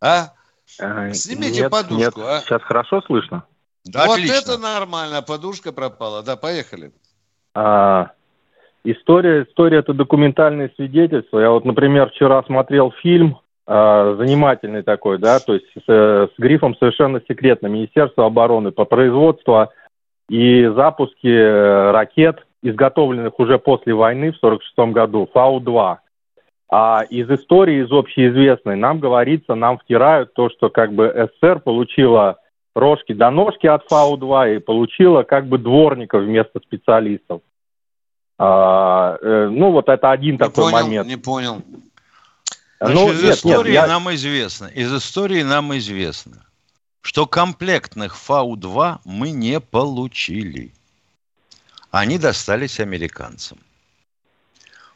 А? 0.01 0.09
а? 0.09 0.33
Снимите 1.13 1.63
нет, 1.63 1.71
подушку, 1.71 2.21
нет. 2.21 2.29
а? 2.29 2.41
Сейчас 2.41 2.63
хорошо 2.63 3.03
слышно? 3.03 3.45
Да, 3.85 4.07
вот 4.07 4.15
отлично. 4.15 4.35
это 4.35 4.59
нормально, 4.59 5.23
подушка 5.23 5.73
пропала. 5.73 6.23
Да, 6.23 6.37
поехали. 6.37 6.93
А, 7.55 8.13
история, 8.85 9.43
история 9.43 9.79
это 9.79 9.93
документальное 9.93 10.71
свидетельство. 10.77 11.39
Я 11.41 11.51
вот, 11.51 11.65
например, 11.65 12.11
вчера 12.11 12.43
смотрел 12.45 12.93
фильм 13.03 13.39
а, 13.67 14.15
занимательный 14.17 14.83
такой, 14.83 15.19
да, 15.19 15.41
то 15.41 15.55
есть 15.55 15.67
с, 15.75 15.87
с 15.87 16.33
грифом 16.39 16.77
совершенно 16.77 17.21
секретно 17.29 17.67
Министерство 17.67 18.27
обороны 18.27 18.71
по 18.71 18.85
производству 18.85 19.69
и 20.29 20.67
запуске 20.67 21.31
э, 21.31 21.91
ракет, 21.91 22.47
изготовленных 22.63 23.39
уже 23.39 23.59
после 23.59 23.93
войны 23.93 24.33
в 24.33 24.39
1946 24.43 24.95
году, 24.95 25.29
Фау-2. 25.33 25.97
А 26.75 27.03
из 27.03 27.31
истории, 27.31 27.85
из 27.85 27.93
общеизвестной, 27.93 28.77
нам 28.77 28.99
говорится, 28.99 29.55
нам 29.55 29.77
втирают 29.77 30.33
то, 30.33 30.49
что 30.49 30.71
как 30.71 30.95
бы 30.95 31.07
СССР 31.37 31.61
получила 31.61 32.39
рожки 32.75 33.13
до 33.13 33.31
ножки 33.31 33.67
от 33.67 33.87
Фау-2 33.91 34.57
и 34.57 34.59
получила 34.59 35.23
как 35.23 35.49
бы 35.49 35.59
дворников 35.59 36.23
вместо 36.23 36.61
специалистов. 36.61 37.43
А, 38.39 39.19
э, 39.21 39.49
ну, 39.53 39.71
вот 39.71 39.91
это 39.91 40.13
один 40.13 40.33
не 40.33 40.39
такой 40.39 40.73
понял, 40.73 40.85
момент. 40.87 41.09
Не 41.09 41.17
понял. 41.17 41.63
Значит, 42.81 42.97
ну, 42.97 43.13
из 43.13 43.23
нет, 43.23 43.35
истории 43.35 43.73
нет, 43.73 43.75
я... 43.75 43.87
нам 43.87 44.15
известно, 44.15 44.65
из 44.65 44.95
истории 44.95 45.43
нам 45.43 45.77
известно, 45.77 46.47
что 47.03 47.27
комплектных 47.27 48.17
Фау-2 48.17 49.01
мы 49.05 49.31
не 49.31 49.61
получили. 49.61 50.73
Они 51.91 52.17
достались 52.17 52.81
американцам. 52.81 53.59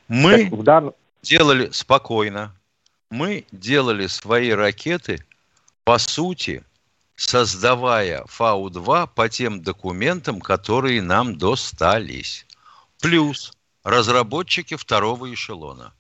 Мы 0.09 0.49
дан... 0.51 0.95
делали 1.23 1.71
спокойно, 1.71 2.55
мы 3.11 3.45
делали 3.53 4.07
свои 4.07 4.51
ракеты, 4.51 5.25
по 5.85 5.99
сути, 5.99 6.65
создавая 7.15 8.25
Фау-2 8.27 9.09
по 9.15 9.29
тем 9.29 9.63
документам, 9.63 10.41
которые 10.41 11.03
нам 11.03 11.37
достались. 11.39 12.47
Плюс 13.01 13.53
разработчики 13.85 14.77
второго 14.77 15.33
эшелона. 15.33 15.93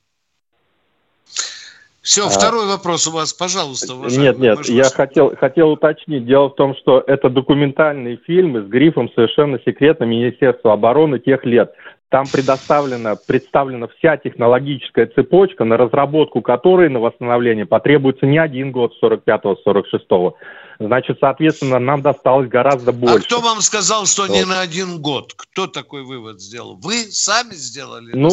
Все, 2.06 2.26
а... 2.26 2.28
второй 2.28 2.66
вопрос 2.68 3.08
у 3.08 3.10
вас, 3.10 3.32
пожалуйста. 3.32 3.94
Уважаемый. 3.94 4.38
Нет, 4.38 4.38
нет, 4.38 4.68
я 4.68 4.84
хотел, 4.84 5.34
хотел 5.34 5.70
уточнить. 5.72 6.24
Дело 6.24 6.50
в 6.50 6.54
том, 6.54 6.76
что 6.76 7.02
это 7.04 7.28
документальные 7.28 8.18
фильмы 8.18 8.62
с 8.62 8.66
грифом 8.66 9.10
совершенно 9.12 9.58
секретно 9.64 10.04
Министерства 10.04 10.72
обороны 10.72 11.18
тех 11.18 11.44
лет. 11.44 11.72
Там 12.08 12.26
предоставлена, 12.32 13.16
представлена 13.16 13.88
вся 13.88 14.16
технологическая 14.16 15.06
цепочка, 15.06 15.64
на 15.64 15.76
разработку 15.76 16.40
которой, 16.40 16.88
на 16.88 17.00
восстановление 17.00 17.66
потребуется 17.66 18.26
не 18.26 18.38
один 18.38 18.70
год 18.70 18.94
с 18.94 19.02
45-46, 19.02 20.34
значит, 20.78 21.18
соответственно, 21.20 21.80
нам 21.80 22.02
досталось 22.02 22.48
гораздо 22.48 22.92
больше. 22.92 23.16
А 23.16 23.20
кто 23.20 23.40
вам 23.40 23.60
сказал, 23.60 24.06
что 24.06 24.28
не 24.28 24.44
на 24.44 24.60
один 24.60 25.00
год? 25.00 25.32
Кто 25.34 25.66
такой 25.66 26.04
вывод 26.04 26.40
сделал? 26.40 26.76
Вы 26.76 26.94
сами 27.10 27.54
сделали 27.54 28.12
ну, 28.14 28.30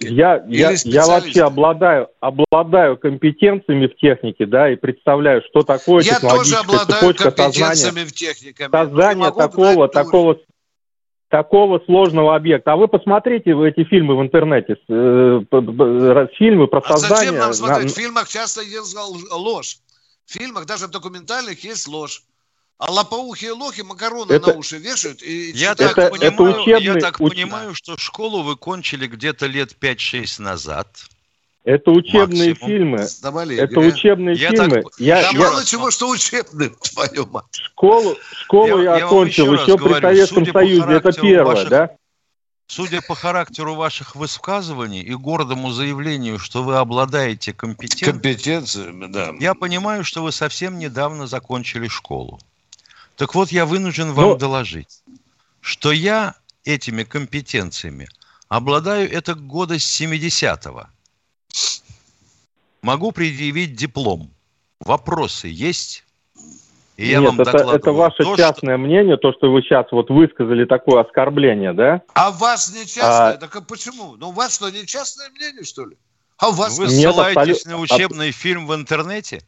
Я, 0.00 0.44
я, 0.46 0.74
я 0.84 1.06
вообще 1.06 1.44
обладаю, 1.44 2.08
обладаю 2.20 2.98
компетенциями 2.98 3.86
в 3.86 3.96
технике, 3.96 4.44
да, 4.44 4.70
и 4.70 4.76
представляю, 4.76 5.40
что 5.48 5.62
такое 5.62 6.02
я 6.02 6.16
технологическая 6.16 6.62
тоже 6.62 6.72
обладаю 6.72 7.00
цепочка 7.00 7.30
компетенциями 7.30 7.74
создания, 7.74 8.06
в 8.06 8.12
технике. 8.12 8.68
Создание 8.70 9.32
такого, 9.32 9.88
такого, 9.88 10.36
такого 11.34 11.80
сложного 11.84 12.36
объекта. 12.36 12.74
А 12.74 12.76
вы 12.76 12.86
посмотрите 12.86 13.50
эти 13.50 13.82
фильмы 13.82 14.16
в 14.16 14.22
интернете, 14.22 14.76
э, 14.88 15.40
фильмы 16.38 16.68
про 16.68 16.78
а 16.78 16.96
создание... 16.96 17.16
Зачем 17.16 17.38
нам 17.38 17.52
смотреть? 17.52 17.92
В 17.92 17.96
фильмах 17.96 18.28
часто 18.28 18.62
есть 18.62 18.96
ложь. 19.32 19.78
В 20.26 20.32
фильмах, 20.32 20.64
даже 20.66 20.86
в 20.86 20.92
документальных, 20.92 21.64
есть 21.64 21.88
ложь. 21.88 22.22
А 22.78 22.92
лопоухие 22.92 23.50
лохи 23.50 23.80
макароны 23.82 24.32
это, 24.32 24.52
на 24.52 24.58
уши 24.58 24.78
вешают 24.78 25.22
и 25.22 25.50
я 25.52 25.74
так, 25.74 25.98
это, 25.98 26.10
понимаю, 26.10 26.32
это 26.32 26.42
учебный, 26.42 26.82
я 26.82 26.94
так 27.00 27.20
уч... 27.20 27.32
понимаю, 27.32 27.74
что 27.74 27.96
школу 27.98 28.42
вы 28.42 28.54
кончили 28.56 29.08
где-то 29.08 29.46
лет 29.46 29.76
5-6 29.80 30.40
назад. 30.40 30.86
Это 31.64 31.92
учебные 31.92 32.50
Максимум. 32.50 32.70
фильмы. 32.70 32.98
Сдавали, 33.04 33.56
это 33.56 33.72
Игорь. 33.72 33.88
учебные 33.88 34.36
я 34.36 34.50
фильмы. 34.50 34.82
Так, 34.82 34.92
я, 34.98 35.22
да 35.22 35.30
я, 35.30 35.38
мало 35.38 35.64
чего, 35.64 35.90
что 35.90 36.10
учебные, 36.10 36.70
твою 36.92 37.26
мать. 37.26 37.44
Школу, 37.52 38.16
школу 38.32 38.82
я, 38.82 38.98
я 38.98 39.06
окончил 39.06 39.52
еще, 39.54 39.62
еще 39.62 39.78
говорю, 39.78 39.94
при 39.94 40.00
Советском 40.02 40.46
Союзе. 40.46 40.92
Это 40.92 41.12
первое, 41.12 41.44
ваших, 41.44 41.68
да? 41.70 41.90
Судя 42.66 43.00
по 43.00 43.14
характеру 43.14 43.74
ваших 43.74 44.14
высказываний 44.14 45.00
и 45.00 45.14
гордому 45.14 45.70
заявлению, 45.70 46.38
что 46.38 46.62
вы 46.62 46.76
обладаете 46.76 47.54
компетенцией, 47.54 48.12
компетенциями, 48.12 49.06
да. 49.06 49.32
я 49.38 49.54
понимаю, 49.54 50.04
что 50.04 50.22
вы 50.22 50.32
совсем 50.32 50.78
недавно 50.78 51.26
закончили 51.26 51.88
школу. 51.88 52.38
Так 53.16 53.34
вот, 53.34 53.50
я 53.52 53.64
вынужден 53.64 54.12
вам 54.12 54.30
Но... 54.30 54.36
доложить, 54.36 55.02
что 55.60 55.92
я 55.92 56.34
этими 56.64 57.04
компетенциями 57.04 58.08
обладаю 58.48 59.10
это 59.10 59.34
года 59.34 59.78
с 59.78 60.00
70-го. 60.00 60.88
Могу 62.84 63.12
предъявить 63.12 63.74
диплом. 63.74 64.28
Вопросы 64.78 65.48
есть? 65.50 66.04
И 66.98 67.06
я 67.06 67.20
Нет, 67.20 67.30
вам 67.30 67.40
это, 67.40 67.56
это 67.74 67.92
ваше 67.92 68.22
то, 68.22 68.36
частное 68.36 68.76
что... 68.76 68.84
мнение, 68.84 69.16
то, 69.16 69.32
что 69.32 69.50
вы 69.50 69.62
сейчас 69.62 69.86
вот 69.90 70.10
высказали 70.10 70.66
такое 70.66 71.00
оскорбление, 71.00 71.72
да? 71.72 72.02
А 72.12 72.30
вас 72.30 72.74
не 72.74 72.82
частное? 72.84 73.32
А... 73.32 73.36
Так 73.38 73.56
а 73.56 73.62
почему? 73.62 74.16
Ну, 74.18 74.28
у 74.28 74.32
вас 74.32 74.56
что, 74.56 74.68
не 74.68 74.86
частное 74.86 75.30
мнение, 75.30 75.64
что 75.64 75.86
ли? 75.86 75.96
А 76.36 76.50
у 76.50 76.52
вас... 76.52 76.78
Вы 76.78 76.84
Нет, 76.84 76.92
ссылаетесь 76.92 77.62
абсолют... 77.62 77.66
на 77.66 77.78
учебный 77.78 78.28
Аб... 78.28 78.34
фильм 78.34 78.66
в 78.66 78.74
интернете? 78.74 79.40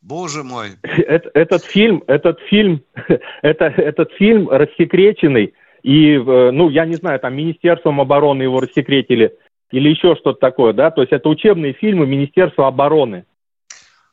Боже 0.00 0.42
мой. 0.42 0.70
Этот, 0.82 1.30
этот 1.36 1.64
фильм, 1.64 2.02
этот 2.08 2.40
фильм, 2.50 2.82
это, 3.42 3.66
этот 3.66 4.10
фильм 4.14 4.48
рассекреченный, 4.48 5.54
и, 5.84 6.14
э, 6.14 6.50
ну, 6.50 6.68
я 6.68 6.84
не 6.86 6.96
знаю, 6.96 7.20
там 7.20 7.34
Министерством 7.36 8.00
обороны 8.00 8.42
его 8.42 8.60
рассекретили, 8.60 9.36
или 9.72 9.88
еще 9.88 10.14
что-то 10.16 10.38
такое, 10.38 10.72
да, 10.72 10.90
то 10.90 11.00
есть 11.00 11.12
это 11.12 11.28
учебные 11.28 11.72
фильмы 11.72 12.06
Министерства 12.06 12.68
обороны. 12.68 13.24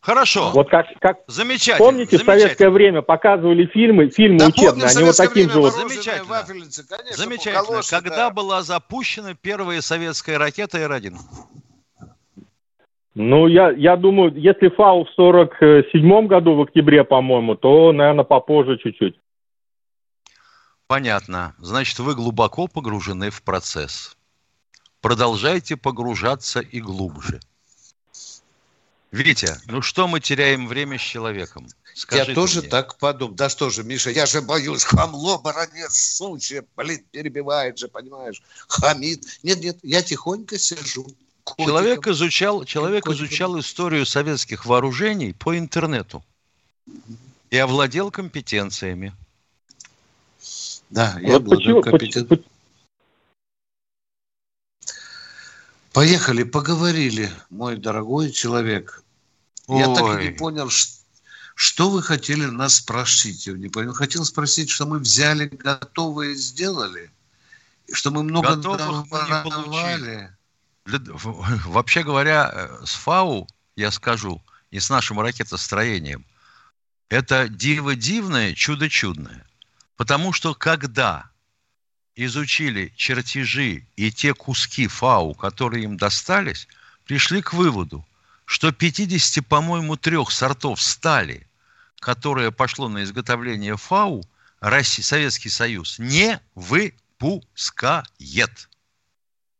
Хорошо. 0.01 0.51
Вот 0.53 0.69
как, 0.69 0.87
как 0.99 1.19
замечательно. 1.27 1.85
Помните, 1.85 2.17
замечательно. 2.17 2.35
в 2.35 2.39
советское 2.39 2.69
время 2.69 3.01
показывали 3.01 3.65
фильмы, 3.65 4.09
фильмы 4.09 4.39
да, 4.39 4.47
учебные, 4.47 4.87
они 4.87 5.03
вот 5.03 5.17
таким 5.17 5.49
же 5.49 5.59
вот. 5.59 5.73
Замечательно. 5.73 6.43
конечно, 6.47 7.17
замечательно. 7.17 7.81
Когда 7.89 8.15
да. 8.15 8.29
была 8.29 8.61
запущена 8.61 9.33
первая 9.39 9.81
советская 9.81 10.37
ракета 10.37 10.77
Р-1? 10.77 11.15
Ну, 13.15 13.47
я, 13.47 13.71
я 13.71 13.97
думаю, 13.97 14.33
если 14.35 14.69
ФАУ 14.69 15.03
в 15.03 15.09
47 15.09 16.27
году, 16.27 16.55
в 16.55 16.61
октябре, 16.61 17.03
по-моему, 17.03 17.55
то, 17.55 17.91
наверное, 17.91 18.23
попозже 18.23 18.77
чуть-чуть. 18.77 19.19
Понятно. 20.87 21.53
Значит, 21.57 21.99
вы 21.99 22.15
глубоко 22.15 22.67
погружены 22.67 23.29
в 23.29 23.43
процесс. 23.43 24.15
Продолжайте 25.01 25.77
погружаться 25.77 26.59
и 26.59 26.81
глубже. 26.81 27.39
Витя, 29.11 29.57
ну 29.65 29.81
что 29.81 30.07
мы 30.07 30.19
теряем 30.19 30.67
время 30.67 30.97
с 30.99 31.01
человеком? 31.01 31.67
Скажите 31.95 32.31
я 32.31 32.35
тоже 32.35 32.59
мне. 32.61 32.69
так 32.69 32.97
подумал. 32.97 33.33
Да 33.33 33.49
что 33.49 33.69
же, 33.69 33.83
Миша, 33.83 34.11
я 34.11 34.25
же 34.25 34.41
боюсь, 34.41 34.83
хамло, 34.83 35.39
баронец, 35.39 35.93
сучья, 35.93 36.63
блин, 36.75 37.03
перебивает 37.11 37.77
же, 37.79 37.87
понимаешь, 37.87 38.41
хамит. 38.67 39.25
Нет, 39.41 39.59
нет, 39.59 39.77
я 39.81 40.03
тихонько 40.03 40.59
сижу. 40.59 41.07
Котиком. 41.43 41.65
Человек 41.65 42.07
изучал, 42.07 42.63
человек 42.65 43.05
котиком. 43.05 43.25
изучал 43.25 43.59
историю 43.59 44.05
советских 44.05 44.65
вооружений 44.65 45.33
по 45.33 45.57
интернету 45.57 46.23
и 47.49 47.57
овладел 47.57 48.11
компетенциями. 48.11 49.13
Да, 50.89 51.17
я 51.21 51.39
вот 51.39 51.49
почему, 51.49 51.81
компетент... 51.81 52.31
Поехали, 55.93 56.43
поговорили, 56.43 57.31
мой 57.49 57.75
дорогой 57.77 58.31
человек. 58.31 59.03
Ой. 59.67 59.79
Я 59.79 59.93
так 59.93 60.21
и 60.21 60.25
не 60.25 60.31
понял, 60.31 60.69
что 61.55 61.89
вы 61.89 62.03
хотели 62.03 62.45
нас 62.45 62.75
спросить. 62.75 63.47
Я 63.47 63.53
не 63.53 63.69
понял. 63.69 63.93
Хотел 63.93 64.23
спросить, 64.23 64.69
что 64.69 64.85
мы 64.85 64.99
взяли 64.99 65.47
готовые 65.47 66.35
сделали, 66.35 67.11
что 67.91 68.11
мы 68.11 68.23
много 68.23 68.55
Готовых 68.55 69.09
получили. 69.09 70.35
Вообще 70.85 72.03
говоря, 72.03 72.51
э, 72.53 72.85
с 72.85 72.93
ФАУ, 72.93 73.47
я 73.75 73.91
скажу, 73.91 74.41
и 74.71 74.79
с 74.79 74.89
нашим 74.89 75.19
ракетостроением, 75.19 76.25
это 77.09 77.47
диво 77.47 77.95
дивное, 77.95 78.53
чудо 78.53 78.89
чудное. 78.89 79.45
Потому 79.97 80.31
что 80.33 80.53
когда 80.53 81.28
изучили 82.25 82.93
чертежи 82.95 83.85
и 83.95 84.11
те 84.11 84.33
куски 84.33 84.87
ФАУ, 84.87 85.33
которые 85.33 85.83
им 85.83 85.97
достались, 85.97 86.67
пришли 87.05 87.41
к 87.41 87.53
выводу, 87.53 88.05
что 88.45 88.71
50, 88.71 89.45
по-моему, 89.45 89.95
трех 89.95 90.31
сортов 90.31 90.81
стали, 90.81 91.47
которое 91.99 92.51
пошло 92.51 92.89
на 92.89 93.03
изготовление 93.03 93.77
ФАУ, 93.77 94.23
Россия, 94.59 95.05
Советский 95.05 95.49
Союз 95.49 95.99
не 95.99 96.39
пускает. 97.17 98.69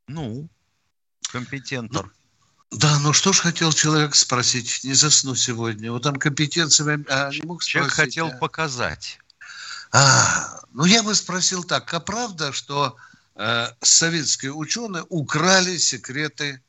Ну, 0.07 0.49
компетентор. 1.31 2.05
Ну, 2.71 2.77
да, 2.77 2.99
ну 2.99 3.13
что 3.13 3.31
ж 3.33 3.39
хотел 3.39 3.71
человек 3.73 4.15
спросить, 4.15 4.83
не 4.83 4.93
засну 4.93 5.35
сегодня. 5.35 5.91
Вот 5.91 6.03
там 6.03 6.15
компетенциями 6.17 7.05
а, 7.09 7.29
не 7.31 7.41
мог 7.41 7.63
спросить. 7.63 7.71
Человек 7.71 7.93
хотел 7.93 8.27
а... 8.27 8.31
показать. 8.31 9.19
А, 9.91 10.61
ну 10.71 10.85
я 10.85 11.03
бы 11.03 11.15
спросил 11.15 11.63
так, 11.63 11.93
а 11.93 11.99
правда, 11.99 12.51
что 12.53 12.95
э, 13.35 13.67
советские 13.81 14.53
ученые 14.53 15.05
украли 15.09 15.77
секреты 15.77 16.61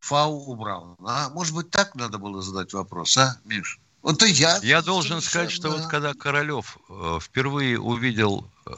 ФАУ 0.00 0.50
у 0.50 0.56
Брауна? 0.56 0.96
А? 1.04 1.30
Может 1.30 1.54
быть, 1.54 1.70
так 1.70 1.94
надо 1.94 2.18
было 2.18 2.42
задать 2.42 2.72
вопрос, 2.72 3.16
а, 3.16 3.38
Миш? 3.44 3.80
Вот 4.02 4.22
и 4.22 4.30
я. 4.30 4.58
Я 4.62 4.80
должен 4.82 5.20
сказать, 5.20 5.50
что 5.50 5.70
вот 5.70 5.86
когда 5.86 6.14
Королев 6.14 6.78
э, 6.88 7.18
впервые 7.20 7.78
увидел 7.78 8.48
э, 8.66 8.70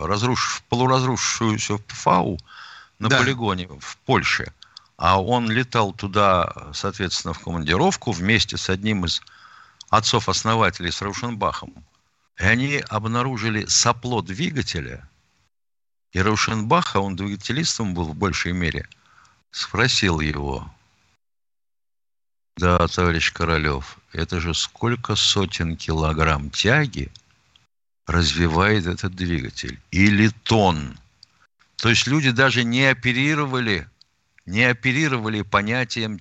разруш... 0.00 0.62
полуразрушившуюся 0.68 1.78
ФАУ 1.86 2.38
на 2.98 3.08
да. 3.08 3.18
полигоне 3.18 3.68
в 3.68 3.96
Польше, 3.98 4.52
а 4.96 5.22
он 5.22 5.48
летал 5.48 5.92
туда, 5.92 6.70
соответственно, 6.74 7.34
в 7.34 7.40
командировку 7.40 8.10
вместе 8.10 8.56
с 8.56 8.68
одним 8.68 9.04
из 9.04 9.20
отцов-основателей, 9.90 10.90
с 10.90 11.02
Раушенбахом. 11.02 11.72
И 12.42 12.44
они 12.44 12.82
обнаружили 12.88 13.66
сопло 13.66 14.20
двигателя. 14.20 15.08
И 16.10 16.20
Раушенбаха, 16.20 16.98
он 16.98 17.14
двигателистом 17.14 17.94
был 17.94 18.06
в 18.06 18.16
большей 18.16 18.50
мере, 18.50 18.88
спросил 19.52 20.18
его, 20.18 20.68
да, 22.56 22.88
товарищ 22.88 23.32
Королев, 23.32 23.96
это 24.12 24.40
же 24.40 24.54
сколько 24.54 25.14
сотен 25.14 25.76
килограмм 25.76 26.50
тяги 26.50 27.12
развивает 28.08 28.86
этот 28.86 29.14
двигатель? 29.14 29.78
Или 29.92 30.28
тонн? 30.42 30.98
То 31.76 31.90
есть 31.90 32.08
люди 32.08 32.32
даже 32.32 32.64
не 32.64 32.86
оперировали 32.86 33.88
не 34.46 34.64
оперировали 34.64 35.42
понятием 35.42 36.18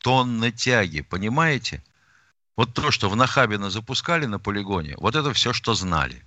тонны 0.00 0.52
тяги, 0.52 1.00
понимаете? 1.00 1.82
Вот 2.56 2.74
то, 2.74 2.90
что 2.90 3.08
в 3.08 3.16
Нахабино 3.16 3.70
запускали 3.70 4.26
на 4.26 4.38
полигоне, 4.38 4.94
вот 4.98 5.16
это 5.16 5.32
все, 5.32 5.52
что 5.52 5.74
знали. 5.74 6.22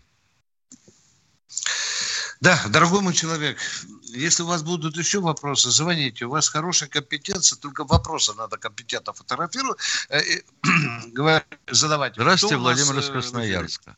Да, 2.41 2.59
дорогой 2.69 3.01
мой 3.01 3.13
человек, 3.13 3.57
если 4.03 4.43
у 4.43 4.47
вас 4.47 4.61
будут 4.61 4.97
еще 4.97 5.19
вопросы, 5.19 5.69
звоните. 5.69 6.25
У 6.25 6.29
вас 6.29 6.49
хорошая 6.49 6.89
компетенция, 6.89 7.57
только 7.57 7.85
вопросы 7.85 8.33
надо 8.33 8.57
компетентно 8.57 9.13
фотографировать, 9.13 9.79
э, 10.09 10.19
э, 10.19 11.41
задавать. 11.71 12.13
Здравствуйте, 12.15 12.57
Владимир 12.57 12.99
из 12.99 13.09
э, 13.09 13.11
Красноярска. 13.11 13.95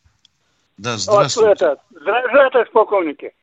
Да, 0.77 0.97
здравствуйте. 0.97 1.47
Вот 1.47 1.61
это, 1.61 1.81
здравствуйте, 1.91 2.71
полковники. 2.71 3.35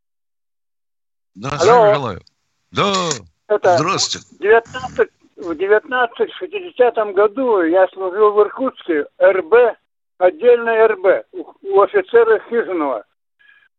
Здравствуйте, 1.34 1.72
Алло. 1.72 1.94
желаю. 1.94 2.22
Да. 2.70 3.10
Это 3.48 3.76
Здравствуйте. 3.76 4.26
19, 4.40 5.10
в 5.36 5.50
1960 5.50 6.94
году 7.14 7.62
я 7.62 7.86
служил 7.88 8.32
в 8.32 8.40
Иркутске, 8.42 9.06
РБ, 9.20 9.76
отдельно 10.18 10.88
РБ, 10.88 11.26
у, 11.32 11.52
у 11.62 11.80
офицера 11.82 12.40
Хижинова. 12.48 13.04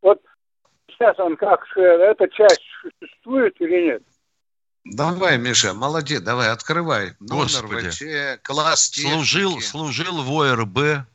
Вот 0.02 0.22
сейчас 0.88 1.18
он 1.20 1.36
как, 1.38 1.66
эта 1.78 2.28
часть 2.30 2.62
существует 3.00 3.56
или 3.60 3.92
нет? 3.92 4.04
Давай, 4.86 5.38
Миша, 5.40 5.74
молодец, 5.74 6.22
давай, 6.22 6.50
открывай. 6.52 7.14
Господи. 7.20 7.90
ВЧ, 7.90 8.42
класс 8.44 8.90
техники. 8.90 9.14
Служил, 9.16 9.62
служил 9.62 10.22
в 10.22 10.42
ОРБ. 10.42 11.06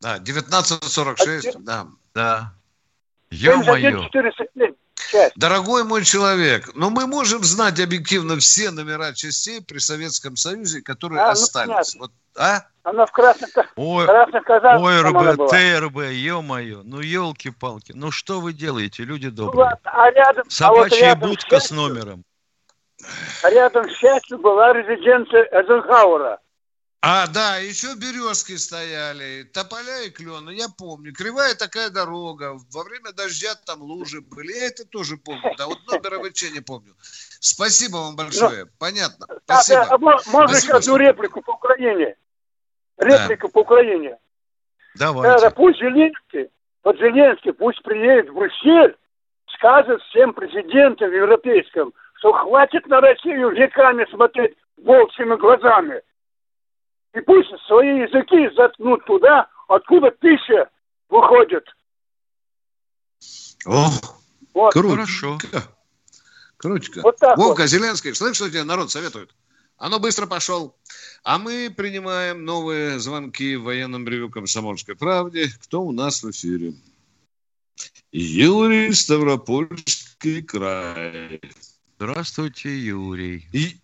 Да, 0.00 0.14
1946, 0.14 1.62
да. 1.62 1.86
Да. 2.14 2.52
Ё-моё. 3.30 4.08
407 5.12 5.12
часть. 5.12 5.36
Дорогой 5.36 5.84
мой 5.84 6.04
человек, 6.04 6.70
но 6.74 6.90
мы 6.90 7.06
можем 7.06 7.44
знать 7.44 7.80
объективно 7.80 8.38
все 8.38 8.70
номера 8.70 9.12
частей 9.12 9.62
при 9.62 9.78
Советском 9.78 10.36
Союзе, 10.36 10.82
которые 10.82 11.22
а, 11.22 11.26
ну, 11.26 11.32
остались. 11.32 11.94
Ну, 11.94 12.02
вот, 12.02 12.10
а? 12.36 12.62
Она 12.82 13.06
в 13.06 13.12
красных, 13.12 13.50
Ой, 13.76 14.06
красных 14.06 14.44
казах. 14.44 14.80
ОРБ, 14.80 15.50
ТРБ, 15.50 15.98
ё-моё, 16.10 16.82
ну 16.84 17.00
елки-палки, 17.00 17.92
ну 17.94 18.10
что 18.10 18.40
вы 18.40 18.52
делаете, 18.52 19.04
люди 19.04 19.26
ну, 19.26 19.32
добрые? 19.32 19.70
Ну, 19.70 19.76
а 19.84 20.10
рядом, 20.10 20.50
Собачья 20.50 21.12
а 21.12 21.14
вот 21.14 21.28
будка 21.28 21.60
с 21.60 21.70
номером. 21.70 22.24
А 23.42 23.50
рядом 23.50 23.88
с 23.88 23.96
частью 23.98 24.38
была 24.38 24.72
резиденция 24.72 25.48
Эйзенхауэра. 25.52 26.38
А, 27.04 27.26
да, 27.26 27.56
еще 27.56 27.96
березки 27.96 28.56
стояли, 28.56 29.42
тополя 29.52 30.02
и 30.06 30.10
клены, 30.10 30.50
я 30.50 30.68
помню. 30.68 31.12
Кривая 31.12 31.56
такая 31.56 31.90
дорога, 31.90 32.54
во 32.72 32.84
время 32.84 33.10
дождя 33.10 33.56
там 33.66 33.82
лужи 33.82 34.20
были, 34.20 34.52
я 34.52 34.68
это 34.68 34.84
тоже 34.86 35.16
помню. 35.16 35.52
Да, 35.58 35.66
вот 35.66 35.78
номера 35.88 36.22
ВЧ 36.22 36.52
не 36.54 36.60
помню. 36.60 36.94
Спасибо 37.40 37.96
вам 37.96 38.14
большое, 38.14 38.66
ну, 38.66 38.70
понятно. 38.78 39.26
Спасибо. 39.44 39.80
А, 39.80 39.94
а, 39.94 39.98
можно 39.98 40.54
Спасибо, 40.54 40.76
одну 40.76 40.96
реплику 40.96 41.42
по 41.42 41.50
Украине? 41.54 42.14
Реплику 42.98 43.48
да. 43.48 43.52
по 43.52 43.58
Украине. 43.62 44.16
Давайте. 44.94 45.44
Это 45.44 45.52
пусть 45.56 45.80
Зеленский, 45.80 46.50
вот 46.84 46.98
Зеленский 46.98 47.52
пусть 47.52 47.82
приедет 47.82 48.30
в 48.30 48.34
Брюссель, 48.34 48.96
скажет 49.56 50.00
всем 50.02 50.34
президентам 50.34 51.12
европейским, 51.12 51.92
что 52.18 52.32
хватит 52.32 52.86
на 52.86 53.00
Россию 53.00 53.50
веками 53.50 54.06
смотреть 54.08 54.56
волчьими 54.76 55.34
глазами– 55.34 56.00
и 57.14 57.20
пусть 57.20 57.50
свои 57.66 58.00
языки 58.00 58.54
заткнут 58.56 59.04
туда, 59.04 59.48
откуда 59.68 60.10
пища 60.10 60.70
выходит. 61.08 61.64
О, 63.66 63.88
вот. 64.54 64.72
круто. 64.72 64.90
Хорошо. 64.90 65.38
Крутика. 66.56 67.00
Вот 67.02 67.16
так 67.18 67.36
Вовка, 67.36 67.62
вот. 67.62 67.68
Зеленский, 67.68 68.14
слышишь, 68.14 68.36
что 68.36 68.50
тебе 68.50 68.64
народ 68.64 68.90
советует? 68.90 69.34
Оно 69.76 69.98
быстро 69.98 70.26
пошел. 70.26 70.76
А 71.24 71.38
мы 71.38 71.72
принимаем 71.76 72.44
новые 72.44 73.00
звонки 73.00 73.56
в 73.56 73.64
военном 73.64 74.04
бревю 74.04 74.30
«Комсомольской 74.30 74.94
правде». 74.94 75.48
Кто 75.62 75.82
у 75.82 75.92
нас 75.92 76.22
в 76.22 76.30
эфире? 76.30 76.74
Юрий 78.12 78.92
Ставропольский 78.92 80.42
край. 80.42 81.40
Здравствуйте, 81.96 82.76
Юрий. 82.78 83.48
И, 83.52 83.76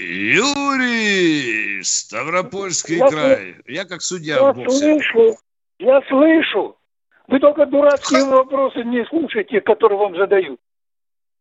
Юрий, 0.00 1.82
Ставропольский 1.82 2.96
я 2.96 3.08
край. 3.08 3.56
Я 3.66 3.84
как 3.84 4.02
судья 4.02 4.36
я 4.36 4.52
в 4.52 4.56
боксе. 4.56 4.78
слышу, 4.78 5.38
я 5.78 6.00
слышу. 6.08 6.76
Вы 7.28 7.38
только 7.38 7.66
дурацкие 7.66 8.20
Ха... 8.20 8.30
вопросы 8.30 8.82
не 8.84 9.04
слушайте, 9.06 9.60
которые 9.60 9.98
вам 9.98 10.16
задают. 10.16 10.58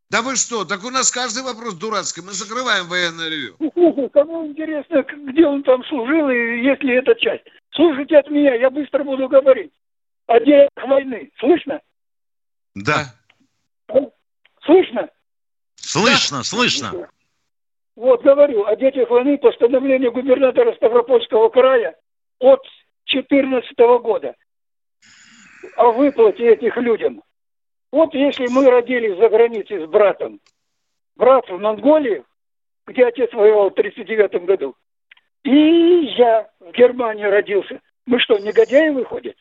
Да 0.09 0.21
вы 0.23 0.35
что, 0.35 0.65
так 0.65 0.83
у 0.83 0.89
нас 0.89 1.11
каждый 1.11 1.43
вопрос 1.43 1.75
дурацкий. 1.75 2.21
Мы 2.21 2.31
закрываем 2.31 2.87
военное 2.87 3.29
ревю. 3.29 3.55
Кому 4.09 4.47
интересно, 4.47 5.03
где 5.03 5.45
он 5.45 5.63
там 5.63 5.83
служил 5.85 6.29
и 6.29 6.61
есть 6.63 6.81
ли 6.83 6.95
эта 6.95 7.13
часть. 7.15 7.43
Слушайте 7.71 8.17
от 8.17 8.29
меня, 8.29 8.55
я 8.55 8.69
быстро 8.69 9.03
буду 9.03 9.27
говорить. 9.27 9.71
О 10.25 10.39
делах 10.39 10.69
войны. 10.75 11.31
Слышно? 11.39 11.79
Да. 12.75 13.13
Слышно? 14.65 15.09
Слышно, 15.75 16.37
да. 16.37 16.43
слышно. 16.43 17.09
Вот 17.99 18.23
говорю, 18.23 18.65
о 18.65 18.77
детях 18.77 19.09
войны 19.09 19.37
постановление 19.37 20.09
губернатора 20.09 20.73
Ставропольского 20.75 21.49
края 21.49 21.97
от 22.39 22.61
2014 23.11 23.77
года 24.01 24.35
о 25.75 25.91
выплате 25.91 26.53
этих 26.53 26.77
людям. 26.77 27.21
Вот 27.91 28.13
если 28.13 28.47
мы 28.47 28.69
родились 28.69 29.17
за 29.17 29.27
границей 29.27 29.85
с 29.85 29.89
братом, 29.89 30.39
брат 31.17 31.43
в 31.49 31.59
Монголии, 31.59 32.23
где 32.87 33.05
отец 33.05 33.33
воевал 33.33 33.69
в 33.69 33.73
1939 33.73 34.45
году, 34.45 34.75
и 35.43 36.13
я 36.17 36.47
в 36.61 36.71
Германии 36.71 37.25
родился, 37.25 37.81
мы 38.05 38.21
что, 38.21 38.37
негодяи 38.37 38.91
выходят? 38.91 39.35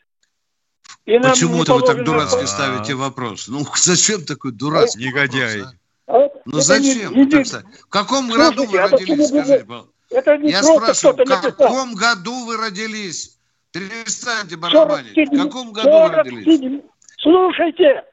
И 1.05 1.17
Почему-то 1.17 1.75
вы 1.75 1.87
так 1.87 2.03
дурацки 2.03 2.43
ставите 2.43 2.95
вопрос. 2.95 3.47
Ну, 3.47 3.59
зачем 3.75 4.25
такой 4.25 4.51
дурацкий 4.51 5.05
Негодяй. 5.05 5.63
А? 6.09 6.25
А 6.25 6.29
ну 6.45 6.59
зачем? 6.59 7.13
Не, 7.13 7.25
не, 7.25 7.43
в 7.43 7.87
каком 7.87 8.29
году 8.29 8.65
вы 8.65 8.79
родились, 8.79 9.27
скажите, 9.27 9.65
это 10.09 10.37
не 10.37 10.49
Я 10.49 10.63
спрашиваю, 10.63 11.23
в 11.23 11.41
каком 11.53 11.93
году 11.93 12.45
вы 12.45 12.57
родились? 12.57 13.37
Перестаньте 13.71 14.57
барабанить. 14.57 15.15
В 15.15 15.37
каком 15.37 15.71
году 15.71 15.89
вы 15.89 16.09
родились? 16.09 16.81
Слушайте. 17.19 18.03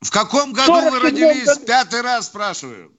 В 0.00 0.10
каком 0.10 0.52
году 0.52 0.90
вы 0.90 0.98
родились? 0.98 1.46
Году. 1.46 1.64
Пятый 1.64 2.00
раз 2.00 2.26
спрашиваю. 2.26 2.90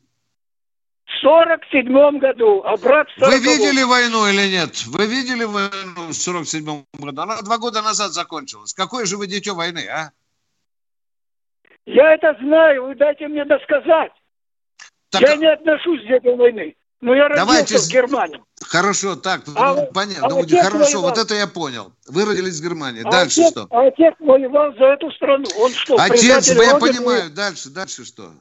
В 1.06 1.22
сорок 1.22 1.60
седьмом 1.70 2.20
году, 2.20 2.64
а 2.64 2.78
брат 2.78 3.08
Вы 3.18 3.40
видели 3.40 3.84
войну 3.84 4.26
или 4.26 4.48
нет? 4.48 4.86
Вы 4.88 5.06
видели 5.06 5.44
войну 5.44 6.08
в 6.08 6.14
сорок 6.14 6.48
седьмом 6.48 6.86
году? 6.94 7.22
Она 7.22 7.42
два 7.42 7.58
года 7.58 7.82
назад 7.82 8.14
закончилась. 8.14 8.74
Какое 8.74 9.06
же 9.06 9.18
вы 9.18 9.28
дитё 9.28 9.54
войны, 9.54 9.86
а? 9.90 10.12
Я 11.86 12.14
это 12.14 12.36
знаю, 12.40 12.88
вы 12.88 12.96
дайте 12.96 13.28
мне 13.28 13.46
досказать. 13.46 14.12
Так... 15.10 15.22
Я 15.22 15.36
не 15.36 15.52
отношусь 15.52 16.02
к 16.02 16.10
этой 16.10 16.36
войны. 16.36 16.76
Но 17.02 17.14
я 17.14 17.28
родился 17.28 17.46
Давайте... 17.46 17.78
в 17.78 17.90
Германии. 17.90 18.42
Хорошо, 18.62 19.18
так, 19.18 19.42
а, 19.58 19.86
понятно. 19.88 20.26
А 20.26 20.30
ну, 20.30 20.42
хорошо, 20.48 21.02
воевал. 21.02 21.02
вот 21.02 21.18
это 21.18 21.36
я 21.36 21.48
понял. 21.48 21.92
Вы 22.08 22.24
родились 22.24 22.62
в 22.62 22.64
Германии. 22.64 23.02
А 23.06 23.12
дальше 23.12 23.42
отец, 23.42 23.52
что? 23.52 23.68
А 23.72 23.88
отец 23.88 24.16
воевал 24.20 24.74
за 24.76 24.86
эту 24.86 25.12
страну. 25.12 25.46
Он 25.58 25.72
что, 25.72 25.98
Отец, 26.00 26.48
я 26.48 26.78
понимаю. 26.78 27.30
Дальше, 27.30 27.70
дальше 27.70 28.06
что? 28.06 28.32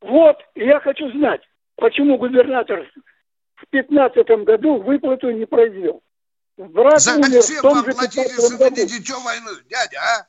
Вот, 0.00 0.38
я 0.56 0.80
хочу 0.80 1.08
знать, 1.12 1.42
почему 1.76 2.18
губернатор 2.18 2.90
в 3.54 3.66
пятнадцатом 3.70 4.42
году 4.44 4.82
выплату 4.82 5.30
не 5.30 5.46
произвел. 5.46 6.02
Брат 6.56 7.00
Зачем 7.00 7.20
умер 7.20 7.42
вам 7.62 7.84
платили, 7.84 8.22
если 8.24 8.56
вы 8.56 8.70
не 8.70 8.86
дитё 8.86 9.20
войны, 9.20 9.50
дядя, 9.70 9.98
а? 10.00 10.26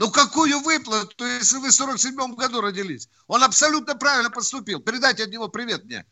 Ну 0.00 0.10
какую 0.10 0.60
выплату, 0.60 1.26
если 1.26 1.58
вы 1.58 1.68
в 1.68 1.74
47 1.74 2.34
году 2.34 2.62
родились? 2.62 3.10
Он 3.26 3.44
абсолютно 3.44 3.94
правильно 3.94 4.30
поступил. 4.30 4.80
Передайте 4.80 5.24
от 5.24 5.30
него 5.30 5.48
привет 5.48 5.84
мне. 5.84 6.06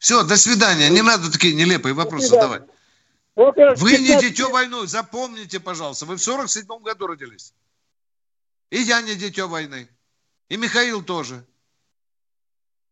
Все, 0.00 0.24
до 0.24 0.36
свидания. 0.36 0.90
Не 0.90 1.02
надо 1.02 1.30
такие 1.30 1.54
нелепые 1.54 1.94
вопросы 1.94 2.26
задавать. 2.26 2.64
Вы 3.36 3.98
не 3.98 4.20
дитё 4.20 4.50
войны, 4.50 4.84
запомните, 4.88 5.60
пожалуйста. 5.60 6.06
Вы 6.06 6.16
в 6.16 6.22
47 6.22 6.66
году 6.82 7.06
родились. 7.06 7.54
И 8.70 8.80
я 8.80 9.00
не 9.00 9.14
дитё 9.14 9.46
войны. 9.46 9.88
И 10.48 10.56
Михаил 10.56 11.04
тоже. 11.04 11.46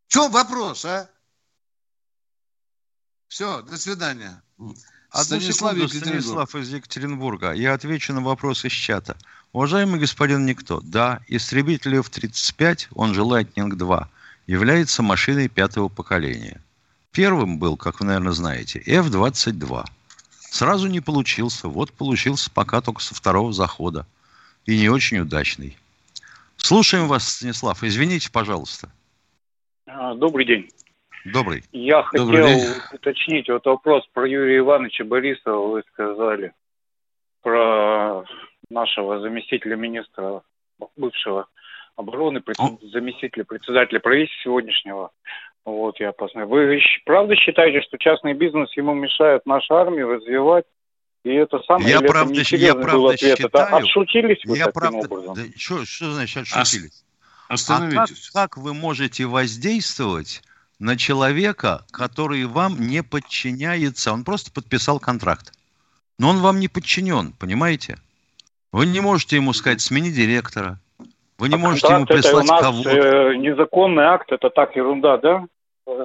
В 0.07 0.13
чем 0.13 0.31
вопрос, 0.31 0.85
а? 0.85 1.11
Все, 3.27 3.61
до 3.63 3.77
свидания. 3.77 4.41
Одну 5.15 5.39
Станислав, 5.41 5.91
Станислав 5.91 6.55
из 6.57 6.75
Екатеринбурга. 6.75 7.53
Я 7.53 7.75
отвечу 7.75 8.13
на 8.13 8.21
вопрос 8.21 8.65
из 8.65 8.73
чата. 8.73 9.17
Уважаемый 9.53 10.01
господин 10.01 10.45
Никто, 10.45 10.81
да, 10.83 11.21
истребитель 11.29 11.99
F-35, 11.99 12.89
он 12.97 13.15
же 13.15 13.21
Lightning 13.21 13.73
2, 13.73 14.09
является 14.49 15.05
машиной 15.05 15.47
пятого 15.47 15.89
поколения. 15.89 16.61
Первым 17.13 17.61
был, 17.61 17.77
как 17.77 18.01
вы, 18.01 18.07
наверное, 18.07 18.33
знаете, 18.33 18.81
F-22. 18.81 19.85
Сразу 20.51 20.89
не 20.89 20.99
получился. 20.99 21.69
Вот 21.69 21.93
получился 21.93 22.51
пока 22.51 22.81
только 22.81 23.01
со 23.01 23.15
второго 23.15 23.53
захода. 23.53 24.07
И 24.67 24.77
не 24.77 24.89
очень 24.89 25.19
удачный. 25.19 25.79
Слушаем 26.57 27.07
вас, 27.07 27.29
Станислав. 27.29 27.85
Извините, 27.85 28.33
пожалуйста. 28.33 28.91
А, 29.87 30.17
добрый 30.17 30.45
день. 30.45 30.69
Добрый. 31.25 31.63
Я 31.73 32.03
хотел 32.03 32.31
день. 32.31 32.67
уточнить 32.93 33.49
вот 33.49 33.65
вопрос 33.65 34.05
про 34.13 34.29
Юрия 34.29 34.59
Ивановича 34.59 35.05
Борисова. 35.05 35.69
Вы 35.69 35.83
сказали 35.93 36.53
про 37.43 38.25
нашего 38.69 39.21
заместителя 39.21 39.77
министра, 39.77 40.43
бывшего 40.97 41.47
обороны, 41.97 42.43
заместителя 42.93 43.45
председателя 43.45 44.01
правительства 44.01 44.43
сегодняшнего. 44.45 45.11
Вот 45.65 45.99
я 45.99 46.13
посмотрел. 46.13 46.49
Вы 46.49 46.81
правда 47.07 47.37
считаете, 47.37 47.81
что 47.83 47.97
частный 47.97 48.35
бизнес 48.35 48.71
ему 48.77 48.93
мешает 48.93 49.47
нашу 49.47 49.75
армию 49.75 50.09
развивать? 50.09 50.67
И 51.25 51.31
это 51.31 51.59
самое, 51.61 51.89
я 51.89 52.01
правда, 52.03 52.35
я 52.51 52.75
правда 52.75 53.15
ответ. 53.15 53.39
считаю, 53.39 53.65
это 53.65 53.77
отшутились 53.77 54.45
вы 54.45 54.59
я 54.59 54.67
таким 54.67 54.81
правда, 54.81 54.99
образом? 54.99 55.35
Да, 55.35 55.43
что, 55.57 55.85
что 55.87 56.11
значит 56.13 56.37
отшутились? 56.53 57.03
Остановитесь. 57.49 58.31
А 58.35 58.47
как, 58.47 58.51
как 58.51 58.63
вы 58.63 58.75
можете 58.75 59.25
воздействовать 59.25 60.43
на 60.79 60.97
человека, 60.97 61.85
который 61.91 62.45
вам 62.45 62.81
не 62.81 63.03
подчиняется? 63.03 64.13
Он 64.13 64.25
просто 64.25 64.53
подписал 64.53 64.99
контракт. 64.99 65.53
Но 66.19 66.31
он 66.31 66.39
вам 66.39 66.61
не 66.61 66.69
подчинен, 66.69 67.33
понимаете? 67.33 67.99
Вы 68.73 68.87
не 68.87 69.01
можете 69.01 69.37
ему 69.37 69.53
сказать, 69.53 69.81
смени 69.81 70.11
директора. 70.11 70.81
Вы 71.39 71.49
не 71.49 71.57
а 71.57 71.59
можете 71.59 71.93
ему 71.93 72.07
прислать 72.07 72.49
кого-то. 72.49 72.91
Э, 72.91 73.37
незаконный 73.37 74.05
акт, 74.05 74.31
это 74.33 74.51
так 74.51 74.77
ерунда, 74.77 75.19
да? 75.19 75.47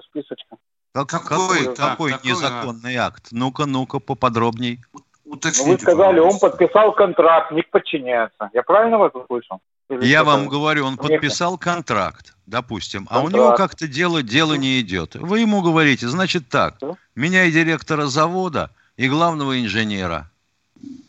Списочка. 0.09 0.57
Как, 0.93 1.07
какой 1.07 1.65
какой, 1.65 1.75
какой 1.75 2.11
незаконный 2.23 2.95
акт? 2.95 3.27
Ну-ка, 3.31 3.65
ну-ка, 3.65 3.99
поподробней. 3.99 4.79
Уточните, 5.23 5.65
ну, 5.65 5.73
Вы 5.73 5.79
сказали, 5.79 6.19
он 6.19 6.39
подписал 6.39 6.93
контракт, 6.93 7.51
не 7.51 7.61
подчиняется. 7.61 8.49
Я 8.53 8.63
правильно 8.63 8.97
вас 8.97 9.13
услышал? 9.13 9.61
Или 9.89 10.05
Я 10.05 10.23
вам 10.23 10.47
говорю, 10.47 10.85
он 10.85 10.97
подписал 10.97 11.57
контракт, 11.57 12.35
допустим, 12.45 13.05
контракт. 13.05 13.23
а 13.23 13.25
у 13.25 13.29
него 13.29 13.55
как-то 13.55 13.87
дело, 13.87 14.21
дело 14.21 14.53
не 14.53 14.79
идет. 14.81 15.15
Вы 15.15 15.39
ему 15.39 15.61
говорите, 15.61 16.07
значит 16.07 16.47
так, 16.47 16.75
Что? 16.77 16.97
меняй 17.15 17.51
директора 17.51 18.05
завода 18.05 18.69
и 18.97 19.09
главного 19.09 19.59
инженера. 19.59 20.29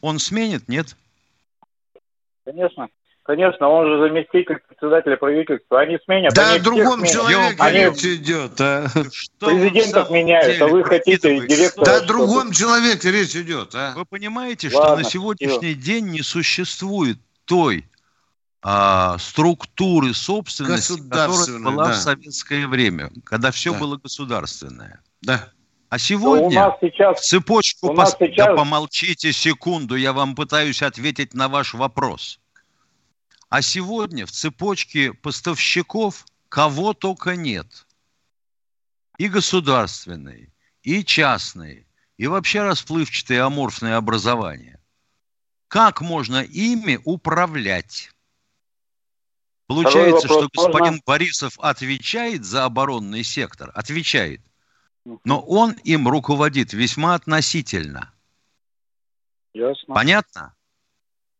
Он 0.01 0.18
сменит, 0.18 0.68
нет? 0.68 0.97
Конечно. 2.45 2.89
Конечно, 3.22 3.68
он 3.68 3.87
же 3.87 3.99
заместитель 4.01 4.59
председателя 4.66 5.16
правительства. 5.16 5.81
Они 5.83 5.99
сменят. 6.05 6.33
Да, 6.35 6.55
о 6.55 6.59
другом 6.59 7.05
человеке 7.05 7.57
они... 7.59 7.78
речь 7.78 8.05
идет. 8.05 8.61
А? 8.61 8.89
Что 9.12 9.47
Президентов 9.47 10.11
меняют, 10.11 10.61
а 10.61 10.66
вы 10.66 10.83
хотите 10.83 11.47
директора. 11.47 11.85
Да, 11.85 11.97
о 11.99 12.01
другом 12.01 12.51
человеке 12.51 13.12
речь 13.12 13.37
идет. 13.37 13.74
А? 13.74 13.93
Вы 13.95 14.05
понимаете, 14.07 14.70
Ладно, 14.72 14.89
что 14.89 14.97
на 14.97 15.05
сегодняшний 15.05 15.74
все. 15.74 15.83
день 15.83 16.07
не 16.09 16.22
существует 16.22 17.18
той 17.45 17.85
а, 18.63 19.17
структуры 19.19 20.13
собственности, 20.13 21.01
которая 21.09 21.59
была 21.61 21.87
да. 21.87 21.93
в 21.93 21.97
советское 21.97 22.67
время, 22.67 23.11
когда 23.25 23.51
все 23.51 23.73
да. 23.73 23.79
было 23.79 23.97
государственное. 23.97 25.01
Да. 25.23 25.49
А 25.89 25.99
сегодня 25.99 26.77
сейчас, 26.81 27.27
цепочку 27.27 27.95
пос... 27.95 28.17
сейчас... 28.19 28.47
да 28.47 28.55
помолчите 28.55 29.33
секунду, 29.33 29.97
я 29.97 30.13
вам 30.13 30.35
пытаюсь 30.35 30.83
ответить 30.83 31.35
на 31.35 31.49
ваш 31.49 31.75
вопрос. 31.75 32.39
А 33.49 33.63
сегодня 33.63 34.27
в 34.27 34.31
цепочке 34.31 35.13
поставщиков 35.13 36.27
кого 36.49 36.93
только 36.93 37.35
нет. 37.35 37.87
И 39.19 39.29
государственные, 39.29 40.53
и 40.83 41.05
частные, 41.05 41.87
и 42.17 42.27
вообще 42.27 42.63
расплывчатые 42.63 43.43
аморфные 43.43 43.97
образования. 43.97 44.81
Как 45.67 46.01
можно 46.01 46.43
ими 46.43 47.01
управлять? 47.05 48.11
Получается, 49.71 50.27
что 50.27 50.49
господин 50.53 50.95
можно? 50.95 51.03
Борисов 51.07 51.53
отвечает 51.61 52.45
за 52.45 52.64
оборонный 52.64 53.23
сектор, 53.23 53.71
отвечает, 53.73 54.41
но 55.25 55.41
он 55.41 55.75
им 55.85 56.09
руководит 56.09 56.73
весьма 56.73 57.14
относительно. 57.14 58.12
Ясно. 59.55 59.95
Понятно? 59.95 60.55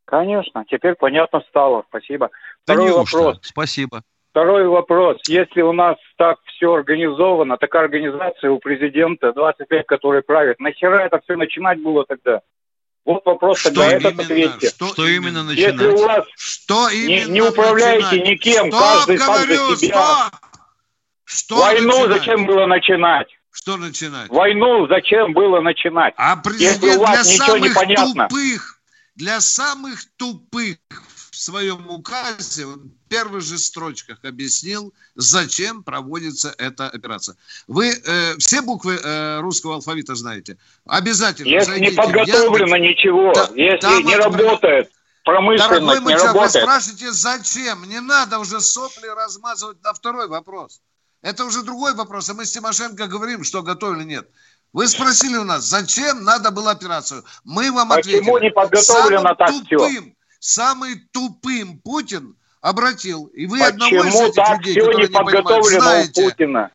Конечно, 0.05 0.65
теперь 0.65 0.95
понятно 0.95 1.41
стало. 1.49 1.85
Спасибо. 1.89 2.31
Второй 2.63 2.91
да 2.91 2.97
вопрос. 2.99 3.39
Спасибо. 3.43 4.03
Второй 4.31 4.69
вопрос. 4.69 5.19
Если 5.27 5.63
у 5.63 5.73
нас 5.73 5.97
так 6.17 6.39
все 6.55 6.73
организовано, 6.73 7.57
такая 7.57 7.83
организация 7.83 8.53
у 8.53 8.61
президента, 8.61 9.33
20 9.33 9.69
лет, 9.73 9.89
который 9.89 10.23
правит, 10.23 10.61
нахера 10.61 11.01
это 11.01 11.21
все 11.25 11.35
начинать 11.35 11.83
было 11.83 12.05
тогда? 12.05 12.43
Вот 13.11 13.27
вопрос 13.27 13.59
что 13.59 13.71
тогда 13.71 13.91
именно, 13.91 14.09
этот 14.09 14.21
ответьте. 14.21 14.69
Что, 14.69 14.87
что 14.93 15.09
именно 15.09 15.43
начинать? 15.43 15.73
Если 15.73 15.87
у 15.89 16.07
вас 16.07 16.25
что 16.37 16.89
именно 16.91 17.27
не, 17.27 17.33
не 17.33 17.43
управляете 17.43 18.05
начинать? 18.05 18.29
никем, 18.29 18.71
Стоп, 18.71 18.81
каждый 18.81 19.17
говорю, 19.17 19.57
сам 19.57 19.69
за 19.71 19.77
себя. 19.77 20.31
Стоп! 20.31 20.41
Что 21.25 21.57
Войну 21.57 21.87
начинать? 21.89 22.19
зачем 22.19 22.47
было 22.47 22.67
начинать? 22.67 23.29
Что 23.51 23.77
начинать? 23.77 24.31
Войну 24.31 24.87
зачем 24.87 25.33
было 25.33 25.61
начинать? 25.61 26.15
А 26.17 26.37
президент 26.37 26.85
Если 26.85 26.99
у 26.99 27.01
вас 27.01 27.27
для 27.27 27.35
ничего 27.35 27.57
не 27.57 27.71
понятно. 27.71 28.29
тупых 28.29 28.81
для 29.17 29.41
самых 29.41 30.05
тупых 30.17 30.77
своем 31.51 31.91
указе 31.91 32.67
в 32.67 32.79
первых 33.09 33.43
же 33.43 33.59
строчках 33.59 34.19
объяснил, 34.25 34.95
зачем 35.17 35.83
проводится 35.83 36.55
эта 36.59 36.89
операция. 36.89 37.37
Вы 37.67 37.91
э, 37.91 38.37
все 38.39 38.63
буквы 38.63 38.99
э, 39.03 39.41
русского 39.41 39.75
алфавита 39.75 40.15
знаете? 40.15 40.57
Обязательно 40.87 41.49
Если 41.49 41.73
зайдите. 41.73 41.91
не 41.91 41.97
подготовлено 41.97 42.77
Яндекс. 42.77 42.99
ничего, 42.99 43.33
да, 43.35 43.49
если 43.55 44.03
не 44.03 44.17
работает, 44.17 44.91
промышленность 45.25 45.81
Дорогой 45.81 45.99
не 45.99 46.05
мальчик, 46.05 46.27
работает. 46.27 46.55
вы 46.55 46.61
спрашиваете, 46.61 47.13
зачем? 47.13 47.85
Не 47.89 48.01
надо 48.01 48.39
уже 48.39 48.61
сопли 48.61 49.09
размазывать 49.09 49.83
на 49.83 49.93
второй 49.93 50.29
вопрос. 50.29 50.81
Это 51.23 51.45
уже 51.45 51.63
другой 51.63 51.95
вопрос. 51.95 52.31
А 52.31 52.35
мы 52.35 52.47
с 52.47 52.53
Тимошенко 52.53 53.07
говорим, 53.07 53.45
что 53.45 53.63
готовили, 53.63 54.05
нет. 54.05 54.29
Вы 54.73 54.87
спросили 54.87 55.37
у 55.37 55.45
нас, 55.45 55.65
зачем 55.65 56.23
надо 56.23 56.53
было 56.53 56.71
операцию? 56.71 57.25
Мы 57.45 57.73
вам 57.73 57.89
Почему 57.89 58.37
ответили. 58.37 58.45
Не 58.45 58.51
подготовлено 58.53 59.23
самым 59.23 59.37
так 59.37 59.51
тупым, 59.69 59.91
все? 59.91 60.15
Самый 60.41 60.97
тупым 61.13 61.79
Путин 61.79 62.35
обратил. 62.63 63.27
И 63.27 63.47
вы 63.47 63.59
Почему 63.59 63.69
одного 63.69 64.05
из 64.09 64.15
этих 64.15 64.35
так 64.35 64.59
людей, 64.59 64.81
все 64.81 64.93
не 64.93 65.07
подготовлено 65.07 65.71
не 65.71 65.81
знаете, 65.81 66.23
у 66.23 66.31
Путина? 66.31 66.71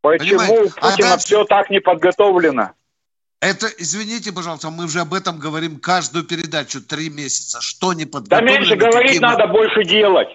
Почему 0.00 0.38
Понимаете? 0.38 0.62
у 0.62 0.70
Путина 0.70 1.14
а 1.14 1.16
все 1.18 1.44
так 1.44 1.70
не 1.70 1.80
подготовлено? 1.80 2.70
Это, 3.40 3.68
извините, 3.78 4.32
пожалуйста, 4.32 4.70
мы 4.70 4.84
уже 4.84 5.00
об 5.00 5.14
этом 5.14 5.38
говорим 5.38 5.78
каждую 5.78 6.24
передачу 6.24 6.82
три 6.82 7.10
месяца. 7.10 7.60
Что 7.60 7.92
не 7.92 8.06
подготовлено? 8.06 8.52
Да 8.52 8.58
меньше 8.58 8.76
говорить 8.76 9.20
таким... 9.20 9.22
надо, 9.22 9.46
больше 9.46 9.84
делать. 9.84 10.28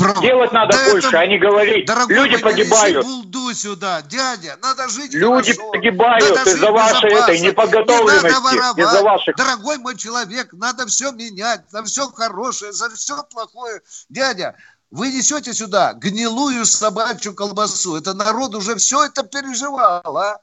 Про... 0.00 0.20
Делать 0.20 0.52
надо 0.52 0.76
да 0.76 0.90
больше, 0.90 1.08
это... 1.08 1.20
а 1.20 1.26
не 1.26 1.38
говорить. 1.38 1.86
Дорогой 1.86 2.16
Люди 2.16 2.36
погибают. 2.38 3.04
Булду 3.04 3.52
сюда, 3.52 4.00
дядя, 4.02 4.58
надо 4.62 4.88
жить 4.88 5.12
Люди 5.12 5.52
хорошо. 5.52 5.70
погибают 5.72 6.46
из-за 6.46 6.70
вашей 6.72 7.12
этой 7.12 7.38
неподготовленности, 7.40 8.80
из-за 8.80 9.02
ваших... 9.02 9.36
Дорогой 9.36 9.76
мой 9.78 9.96
человек, 9.96 10.52
надо 10.52 10.86
все 10.86 11.12
менять, 11.12 11.70
на 11.72 11.84
все 11.84 12.08
хорошее, 12.10 12.72
за 12.72 12.88
все 12.90 13.22
плохое. 13.24 13.82
Дядя, 14.08 14.56
Вы 14.90 15.12
несете 15.12 15.52
сюда 15.52 15.92
гнилую 15.92 16.64
собачью 16.64 17.34
колбасу. 17.34 17.96
Это 17.96 18.14
народ 18.14 18.54
уже 18.54 18.74
все 18.76 19.04
это 19.04 19.22
переживал, 19.22 20.16
а? 20.16 20.40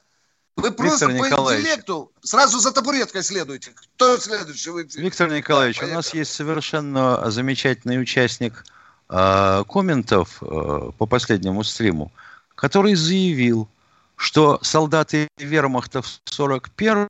Вы 0.56 0.72
просто 0.72 1.06
Виктор 1.06 1.20
по 1.20 1.26
Николаевич. 1.26 1.66
интеллекту 1.66 2.12
сразу 2.20 2.58
за 2.58 2.72
табуреткой 2.72 3.22
следуете. 3.22 3.72
Кто 3.96 4.18
следующий? 4.18 4.70
Вы... 4.70 4.88
Виктор 4.94 5.30
Николаевич, 5.30 5.78
да, 5.78 5.86
у 5.86 5.90
нас 5.90 6.14
есть 6.14 6.32
совершенно 6.32 7.30
замечательный 7.30 8.00
участник 8.00 8.64
э, 9.08 9.64
комментов 9.68 10.42
э, 10.42 10.90
по 10.96 11.06
последнему 11.06 11.64
стриму, 11.64 12.12
который 12.54 12.94
заявил, 12.94 13.68
что 14.16 14.58
солдаты 14.62 15.28
вермахта 15.38 16.02
в 16.02 16.20
41-м 16.26 17.08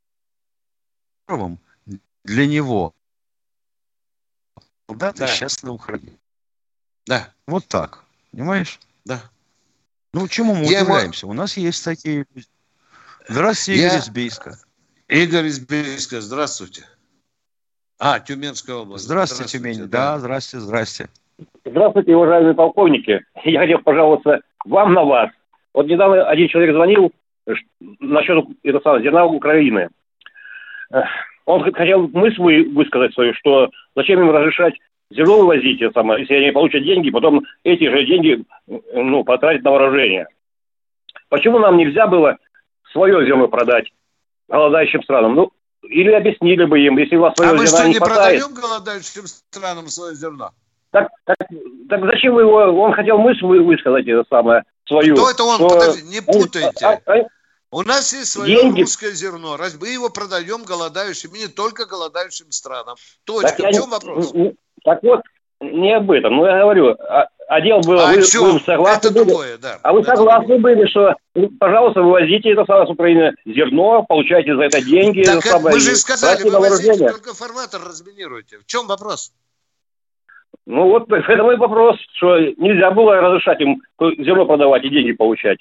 для 2.25 2.47
него 2.47 2.95
солдаты 4.89 5.19
да. 5.21 5.29
сейчас 5.29 5.63
на 5.63 5.73
Украине. 5.73 6.19
Да. 7.07 7.33
Вот 7.47 7.67
так. 7.67 8.05
Понимаешь? 8.33 8.79
Да. 9.05 9.23
Ну, 10.13 10.29
чему 10.29 10.55
мы 10.55 10.67
Я 10.67 10.83
удивляемся? 10.83 11.27
Ему... 11.27 11.33
У 11.33 11.35
нас 11.35 11.57
есть 11.57 11.85
такие... 11.85 12.27
Здравствуйте, 13.29 13.81
Игорь 13.81 13.93
Я... 13.93 13.99
из 13.99 14.09
Бийска. 14.09 14.59
Игорь 15.09 15.47
из 15.47 15.59
Бийска, 15.61 16.21
здравствуйте. 16.21 16.87
А, 17.99 18.21
Тюменская 18.21 18.77
область. 18.77 19.05
Здравствуйте, 19.05 19.59
здравствуйте 19.59 19.75
Тюмень. 19.75 19.91
Да. 19.91 20.13
да, 20.13 20.21
здравствуйте, 20.21 20.65
здрасте. 20.65 21.11
Здравствуйте, 21.65 22.17
уважаемые 22.17 22.55
полковники. 22.55 23.25
Я 23.45 23.61
хотел 23.61 23.79
пожаловаться 23.79 24.41
вам 24.65 24.95
на 24.95 25.05
вас. 25.05 25.31
Вот 25.75 25.87
недавно 25.87 26.27
один 26.27 26.49
человек 26.49 26.75
звонил 26.75 27.13
насчет 28.01 28.45
это 28.63 28.81
самое, 28.81 29.03
зерна 29.03 29.27
Украины. 29.27 29.89
Он 31.47 31.63
хотел 31.73 32.09
мысль 32.09 32.69
высказать 32.69 33.15
свою, 33.15 33.33
что 33.35 33.71
зачем 33.95 34.21
им 34.21 34.31
разрешать 34.31 34.75
зерно 35.11 35.39
вывозить, 35.39 35.81
это 35.81 35.95
самое, 35.95 36.21
если 36.21 36.35
они 36.35 36.51
получат 36.51 36.85
деньги, 36.85 37.11
потом 37.11 37.45
эти 37.65 37.89
же 37.89 38.05
деньги 38.05 38.45
ну, 38.67 39.25
потратить 39.25 39.65
на 39.65 39.71
вооружение. 39.71 40.27
Почему 41.31 41.59
нам 41.59 41.77
нельзя 41.77 42.07
было 42.07 42.37
свое 42.93 43.25
зерно 43.27 43.49
продать 43.49 43.91
голодающим 44.49 45.03
странам? 45.03 45.35
Ну, 45.35 45.53
или 45.83 46.11
объяснили 46.11 46.65
бы 46.65 46.81
им, 46.81 46.99
если 46.99 47.17
у 47.17 47.21
вас 47.21 47.35
свое 47.37 47.53
а 47.53 47.57
зерно 47.57 47.85
не, 47.85 47.95
не 47.95 47.99
хватает. 47.99 48.41
продаем 48.41 48.55
голодающим 48.55 49.27
странам 49.27 49.87
свое 49.87 50.15
зерно? 50.15 50.51
Так, 50.91 51.09
так, 51.25 51.37
так 51.89 52.05
зачем 52.05 52.35
вы 52.35 52.43
его... 52.43 52.57
Он 52.57 52.93
хотел 52.93 53.19
мысль 53.19 53.45
высказать, 53.45 54.07
это 54.07 54.25
самое, 54.31 54.63
свою. 54.87 55.15
Кто 55.15 55.31
это 55.31 55.45
он? 55.45 55.57
Что... 55.57 55.69
Подожди, 55.69 56.03
не 56.09 56.21
путайте. 56.23 56.87
А, 56.87 56.99
а, 57.07 57.27
у 57.71 57.83
нас 57.83 58.13
есть 58.15 58.33
свое 58.33 58.63
деньги... 58.63 58.81
русское 58.81 59.13
зерно. 59.13 59.57
Раз 59.57 59.77
мы 59.79 59.89
его 59.89 60.09
продаем 60.09 60.65
голодающим, 60.65 61.31
и 61.35 61.41
не 61.41 61.49
только 61.49 61.85
голодающим 61.85 62.51
странам. 62.51 62.97
Точка. 63.25 63.49
Так 63.49 63.59
в 63.59 63.73
чем 63.75 63.85
не... 63.85 63.91
вопрос? 63.91 64.33
Так 64.85 65.03
вот, 65.03 65.21
не 65.61 65.95
об 65.95 66.11
этом. 66.11 66.37
Ну, 66.37 66.47
я 66.47 66.63
говорю, 66.63 66.97
а, 66.99 67.29
а 67.49 67.61
дело 67.61 67.81
было, 67.83 68.09
а 68.09 68.13
вы, 68.13 68.17
вы 68.17 68.61
согласны 68.61 69.09
это 69.09 69.11
были, 69.11 69.25
другое, 69.25 69.59
да. 69.59 69.79
А 69.83 69.93
вы 69.93 70.01
это 70.01 70.17
согласны 70.17 70.47
другое. 70.47 70.77
были, 70.77 70.89
что, 70.89 71.15
ну, 71.35 71.51
пожалуйста, 71.59 72.03
вывозите 72.03 72.53
это 72.53 72.65
самое 72.65 72.87
с 72.87 72.91
Украины 72.91 73.33
зерно, 73.45 74.05
получайте 74.09 74.55
за 74.55 74.63
это 74.63 74.81
деньги. 74.83 75.25
Так 75.25 75.39
это 75.39 75.49
самое, 75.49 75.75
мы 75.75 75.81
же 75.81 75.97
сказали, 75.97 76.43
вывозите, 76.49 77.09
только 77.09 77.35
форматор 77.35 77.83
разминируйте. 77.83 78.59
В 78.59 78.67
чем 78.67 78.87
вопрос? 78.87 79.33
Ну 80.69 80.87
вот 80.91 81.11
это 81.13 81.43
мой 81.43 81.57
вопрос, 81.57 81.97
что 82.15 82.39
нельзя 82.39 82.91
было 82.91 83.17
разрешать 83.17 83.61
им 83.61 83.81
зерно 83.99 84.45
продавать 84.45 84.85
и 84.85 84.91
деньги 84.91 85.13
получать. 85.13 85.59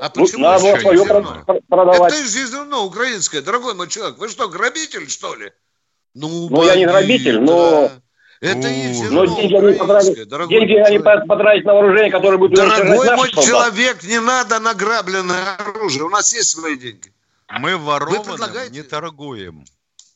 А 0.00 0.10
ну, 0.14 0.24
почему 0.24 0.42
надо 0.42 0.64
было 0.64 0.76
свое 0.78 0.98
зерно? 0.98 1.44
продавать? 1.68 2.12
Это 2.12 2.22
же 2.22 2.46
зерно 2.46 2.86
украинское, 2.86 3.42
дорогой 3.42 3.74
мой 3.74 3.88
человек. 3.88 4.18
Вы 4.18 4.28
что, 4.28 4.48
грабитель, 4.48 5.08
что 5.10 5.34
ли? 5.34 5.52
Ну, 6.14 6.48
ну 6.48 6.64
я 6.64 6.76
не 6.76 6.86
грабитель, 6.86 7.40
но... 7.40 7.90
Это 8.40 8.68
и 8.68 8.92
зерно 8.92 9.24
Но 9.24 9.36
деньги 9.36 9.54
они 9.54 9.78
потратить, 9.78 10.48
деньги 10.48 10.74
они 10.74 10.98
потратить 10.98 11.64
на 11.64 11.72
вооружение, 11.72 12.10
которое 12.10 12.36
будет 12.36 12.56
Дорогой 12.56 13.16
мой 13.16 13.30
человек, 13.30 14.02
не 14.02 14.20
надо 14.20 14.60
награбленное 14.60 15.56
оружие. 15.56 16.04
У 16.04 16.10
нас 16.10 16.34
есть 16.34 16.50
свои 16.50 16.76
деньги. 16.76 17.12
Мы 17.48 17.76
ворованным 17.76 18.50
не 18.70 18.82
торгуем. 18.82 19.64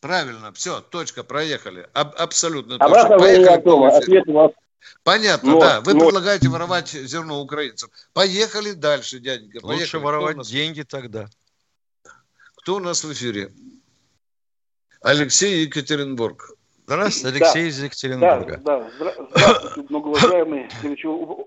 Правильно, 0.01 0.53
все, 0.53 0.81
точка, 0.81 1.25
проехали. 1.25 1.87
Аб- 1.93 2.15
абсолютно 2.19 2.79
точно. 2.79 3.19
Поехали. 3.19 3.47
Ответ 3.47 4.29
у 4.29 4.33
вас 4.33 4.53
Понятно, 5.03 5.53
но, 5.53 5.61
да. 5.61 5.81
Вы 5.83 5.95
но... 5.95 6.07
предлагаете 6.07 6.49
воровать 6.49 6.89
зерно 6.89 7.41
украинцев. 7.41 7.91
Поехали 8.15 8.73
дальше, 8.73 9.19
дяденька. 9.19 9.61
Поехали. 9.61 9.81
Лучше 9.81 9.99
воровать 9.99 10.37
нас... 10.37 10.49
деньги 10.49 10.83
тогда. 10.83 11.27
Кто 12.57 12.77
у 12.77 12.79
нас 12.81 13.05
в 13.05 13.13
эфире? 13.13 13.51
Алексей 15.03 15.65
Екатеринбург. 15.65 16.53
Здравствуйте, 16.87 17.37
Алексей 17.37 17.63
да. 17.63 17.69
из 17.69 17.85
Екатеринбурга. 17.85 18.61
Да, 18.65 18.81
да. 18.81 19.27
Здравствуйте, 19.31 19.87
многоуважаемые, 19.91 20.69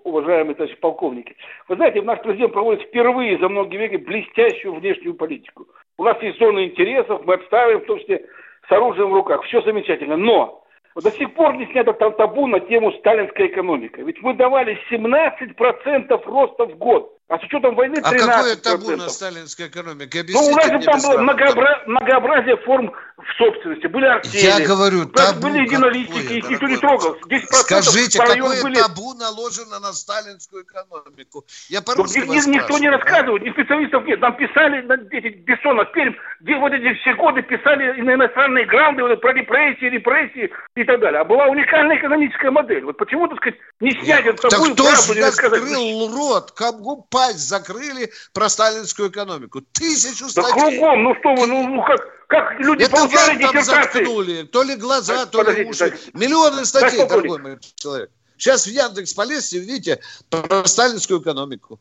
уважаемые 0.03 0.55
товарищи 0.55 0.79
полковники. 0.79 1.35
Вы 1.67 1.75
знаете, 1.75 2.01
наш 2.01 2.21
президент 2.21 2.53
проводит 2.53 2.87
впервые 2.87 3.37
за 3.39 3.49
многие 3.49 3.77
веки 3.77 3.97
блестящую 3.97 4.75
внешнюю 4.75 5.15
политику. 5.15 5.67
У 5.97 6.03
нас 6.03 6.21
есть 6.21 6.39
зоны 6.39 6.65
интересов, 6.67 7.21
мы 7.25 7.35
отставим, 7.35 7.81
в 7.81 7.85
том 7.85 7.99
числе 7.99 8.25
с 8.67 8.71
оружием 8.71 9.09
в 9.09 9.13
руках. 9.13 9.43
Все 9.43 9.61
замечательно. 9.61 10.17
Но 10.17 10.63
до 10.95 11.11
сих 11.11 11.33
пор 11.33 11.55
не 11.55 11.65
снято 11.67 11.93
табу 11.93 12.47
на 12.47 12.59
тему 12.59 12.91
сталинской 12.93 13.47
экономики. 13.47 13.99
Ведь 13.99 14.21
мы 14.21 14.33
давали 14.33 14.77
17% 14.91 16.25
роста 16.25 16.65
в 16.65 16.77
год. 16.77 17.11
А 17.29 17.39
с 17.39 17.43
учетом 17.43 17.75
войны 17.75 17.95
13%. 17.95 18.01
А 18.01 18.11
какое 18.11 18.55
табу 18.57 18.91
на 18.91 19.09
сталинской 19.09 19.67
экономике? 19.67 20.19
Объясните 20.19 20.51
ну, 20.51 20.53
у 20.53 20.55
нас 20.55 20.67
же 20.67 20.79
там 20.85 21.01
было 21.01 21.21
многообра... 21.21 21.83
многообразие 21.87 22.57
форм 22.57 22.91
в 23.17 23.37
собственности. 23.37 23.87
Были 23.87 24.05
артели. 24.05 24.43
Я 24.43 24.59
говорю, 24.59 25.05
табу 25.05 25.47
Были 25.47 25.63
единоличники, 25.63 26.33
их 26.33 26.49
никто 26.49 26.67
не 26.67 26.77
трогал. 26.77 27.15
10% 27.29 27.39
Скажите, 27.45 28.19
какое 28.19 28.61
были... 28.61 28.75
табу 28.75 29.13
наложено 29.13 29.79
на 29.79 29.93
сталинскую 29.93 30.63
экономику? 30.63 31.45
Я 31.69 31.81
по 31.81 31.95
ну, 31.95 32.03
ни, 32.03 32.53
Никто 32.53 32.77
не 32.77 32.89
рассказывает, 32.89 33.43
ни 33.43 33.51
специалистов 33.51 34.05
нет. 34.05 34.19
Нам 34.19 34.35
писали, 34.35 34.85
эти 35.11 35.35
Бессонов, 35.37 35.91
Пермь, 35.93 36.13
где 36.41 36.55
вот 36.57 36.73
эти 36.73 36.93
все 36.99 37.13
годы 37.15 37.41
писали 37.41 38.01
на 38.01 38.15
иностранные 38.15 38.65
гранды 38.65 39.01
вот, 39.01 39.21
про 39.21 39.31
репрессии, 39.31 39.85
репрессии 39.85 40.51
и 40.75 40.83
так 40.83 40.99
далее. 40.99 41.21
А 41.21 41.23
была 41.23 41.47
уникальная 41.47 41.97
экономическая 41.97 42.51
модель. 42.51 42.83
Вот 42.83 42.97
почему, 42.97 43.27
так 43.29 43.37
сказать, 43.37 43.59
не 43.79 43.91
снять 43.91 44.25
этот 44.25 44.41
табу 44.41 44.65
так 44.65 44.73
кто 44.73 45.13
же 45.13 45.21
раскрыл 45.21 46.13
рот? 46.13 46.51
Кому 46.51 47.07
пасть 47.13 47.47
закрыли 47.47 48.11
про 48.33 48.49
сталинскую 48.49 49.11
экономику. 49.11 49.61
Тысячу 49.61 50.27
статей. 50.29 50.51
Да 50.51 50.69
кругом, 50.71 51.03
ну 51.03 51.15
что 51.19 51.35
вы, 51.35 51.45
ну, 51.45 51.67
ну 51.67 51.83
как, 51.83 52.27
как 52.27 52.59
люди 52.59 52.83
Это 52.83 52.91
получали 52.91 53.37
диссертации. 53.37 53.71
заткнули, 53.71 54.43
то 54.43 54.63
ли 54.63 54.75
глаза, 54.75 55.27
то 55.27 55.43
ли 55.43 55.65
уши. 55.65 55.91
Так. 55.91 56.13
Миллионы 56.15 56.65
статей, 56.65 56.97
так, 56.97 57.09
дорогой 57.09 57.39
мой 57.39 57.57
человек. 57.75 58.09
Сейчас 58.37 58.65
в 58.65 58.71
Яндекс 58.71 59.13
полезьте, 59.13 59.59
видите, 59.59 60.01
про 60.31 60.65
сталинскую 60.65 61.21
экономику. 61.21 61.79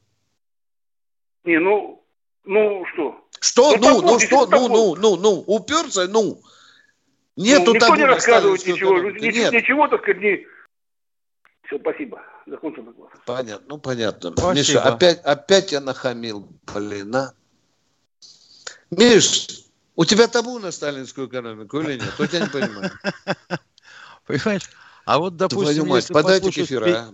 Не, 1.45 1.59
ну, 1.59 2.05
ну 2.45 2.85
что? 2.93 3.24
Что, 3.41 3.76
ну, 3.78 4.03
ну, 4.03 4.12
ну 4.12 4.18
что, 4.20 4.47
ну, 4.47 4.68
ну, 4.68 4.95
ну, 4.97 5.16
ну, 5.16 5.45
уперся, 5.47 6.07
ну. 6.09 6.43
Нету 7.37 7.72
ну, 7.72 7.74
никто 7.74 7.97
не 7.97 8.05
рассказывает 8.05 8.66
ничего, 8.66 9.01
ничего, 9.01 9.51
ничего, 9.51 9.89
так 9.89 10.03
сказать, 10.03 10.20
не... 10.20 10.47
Все, 11.64 11.78
спасибо. 11.78 12.22
Закончил 12.47 12.84
доклад. 12.84 13.11
Понятно, 13.24 13.66
ну 13.68 13.78
понятно. 13.78 14.32
Спасибо. 14.32 14.55
Миша, 14.55 14.82
опять, 14.82 15.20
опять 15.20 15.72
я 15.72 15.80
нахамил, 15.80 16.49
блин, 16.74 17.14
а? 17.14 17.34
Миш, 18.90 19.49
у 19.97 20.05
тебя 20.05 20.28
табу 20.28 20.59
на 20.59 20.72
сталинскую 20.72 21.28
экономику 21.28 21.80
или 21.80 21.95
нет? 21.95 22.12
Вот 22.18 22.32
я 22.32 22.40
не 22.40 22.49
понимаю. 22.49 22.90
Понимаешь? 24.26 24.70
А 25.05 25.18
вот, 25.18 25.36
допустим, 25.36 25.88
мать, 25.88 26.09
если 26.09 26.14
послушать... 26.14 26.72
а? 26.72 27.12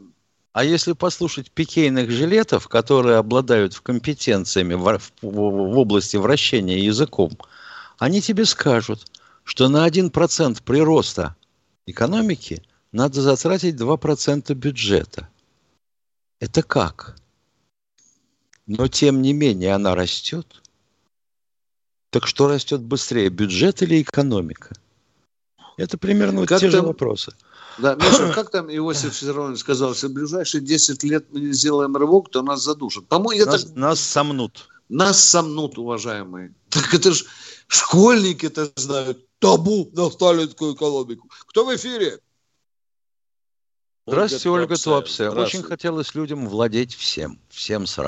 а 0.52 0.64
если 0.64 0.92
послушать 0.92 1.50
пикейных 1.50 2.10
жилетов, 2.10 2.68
которые 2.68 3.16
обладают 3.16 3.78
компетенциями 3.80 4.74
в, 4.74 4.84
в, 4.84 5.00
в 5.22 5.78
области 5.78 6.16
вращения 6.16 6.78
языком, 6.78 7.30
они 7.98 8.20
тебе 8.20 8.44
скажут, 8.44 9.06
что 9.44 9.68
на 9.68 9.86
1% 9.88 10.62
прироста 10.62 11.36
экономики 11.86 12.62
надо 12.92 13.22
затратить 13.22 13.76
2% 13.76 14.54
бюджета. 14.54 15.28
Это 16.40 16.62
как? 16.62 17.16
Но 18.66 18.88
тем 18.88 19.22
не 19.22 19.32
менее 19.32 19.74
она 19.74 19.94
растет. 19.94 20.62
Так 22.10 22.26
что 22.26 22.48
растет 22.48 22.80
быстрее, 22.80 23.28
бюджет 23.28 23.82
или 23.82 24.02
экономика? 24.02 24.74
Это 25.76 25.98
примерно 25.98 26.40
вот 26.40 26.48
те 26.48 26.58
там, 26.58 26.70
же 26.70 26.82
вопросы. 26.82 27.32
Да, 27.78 27.94
Миша, 27.94 28.32
как 28.34 28.50
там 28.50 28.68
Иосиф 28.68 29.12
Виссарионович 29.12 29.60
сказал, 29.60 29.94
что 29.94 30.08
в 30.08 30.12
ближайшие 30.12 30.60
10 30.60 31.02
лет 31.04 31.26
мы 31.30 31.40
не 31.40 31.52
сделаем 31.52 31.96
рывок, 31.96 32.30
то 32.30 32.42
нас 32.42 32.64
задушат. 32.64 33.06
По-моему, 33.06 33.46
нас, 33.46 33.64
это... 33.64 33.78
нас 33.78 34.00
сомнут. 34.00 34.68
Нас 34.88 35.22
сомнут, 35.22 35.78
уважаемые. 35.78 36.54
Так 36.70 36.92
это 36.94 37.12
же 37.12 37.24
школьники 37.68 38.46
это 38.46 38.72
знают. 38.76 39.24
Табу 39.38 39.88
на 39.92 40.10
сталинскую 40.10 40.74
экономику. 40.74 41.30
Кто 41.46 41.64
в 41.64 41.76
эфире? 41.76 42.18
Здравствуйте, 44.08 44.48
Ольга 44.48 44.76
Туапсе. 44.76 45.28
Очень 45.28 45.62
хотелось 45.62 46.14
людям 46.14 46.48
владеть 46.48 46.94
всем. 46.94 47.38
Всем 47.50 47.86
сразу. 47.86 48.06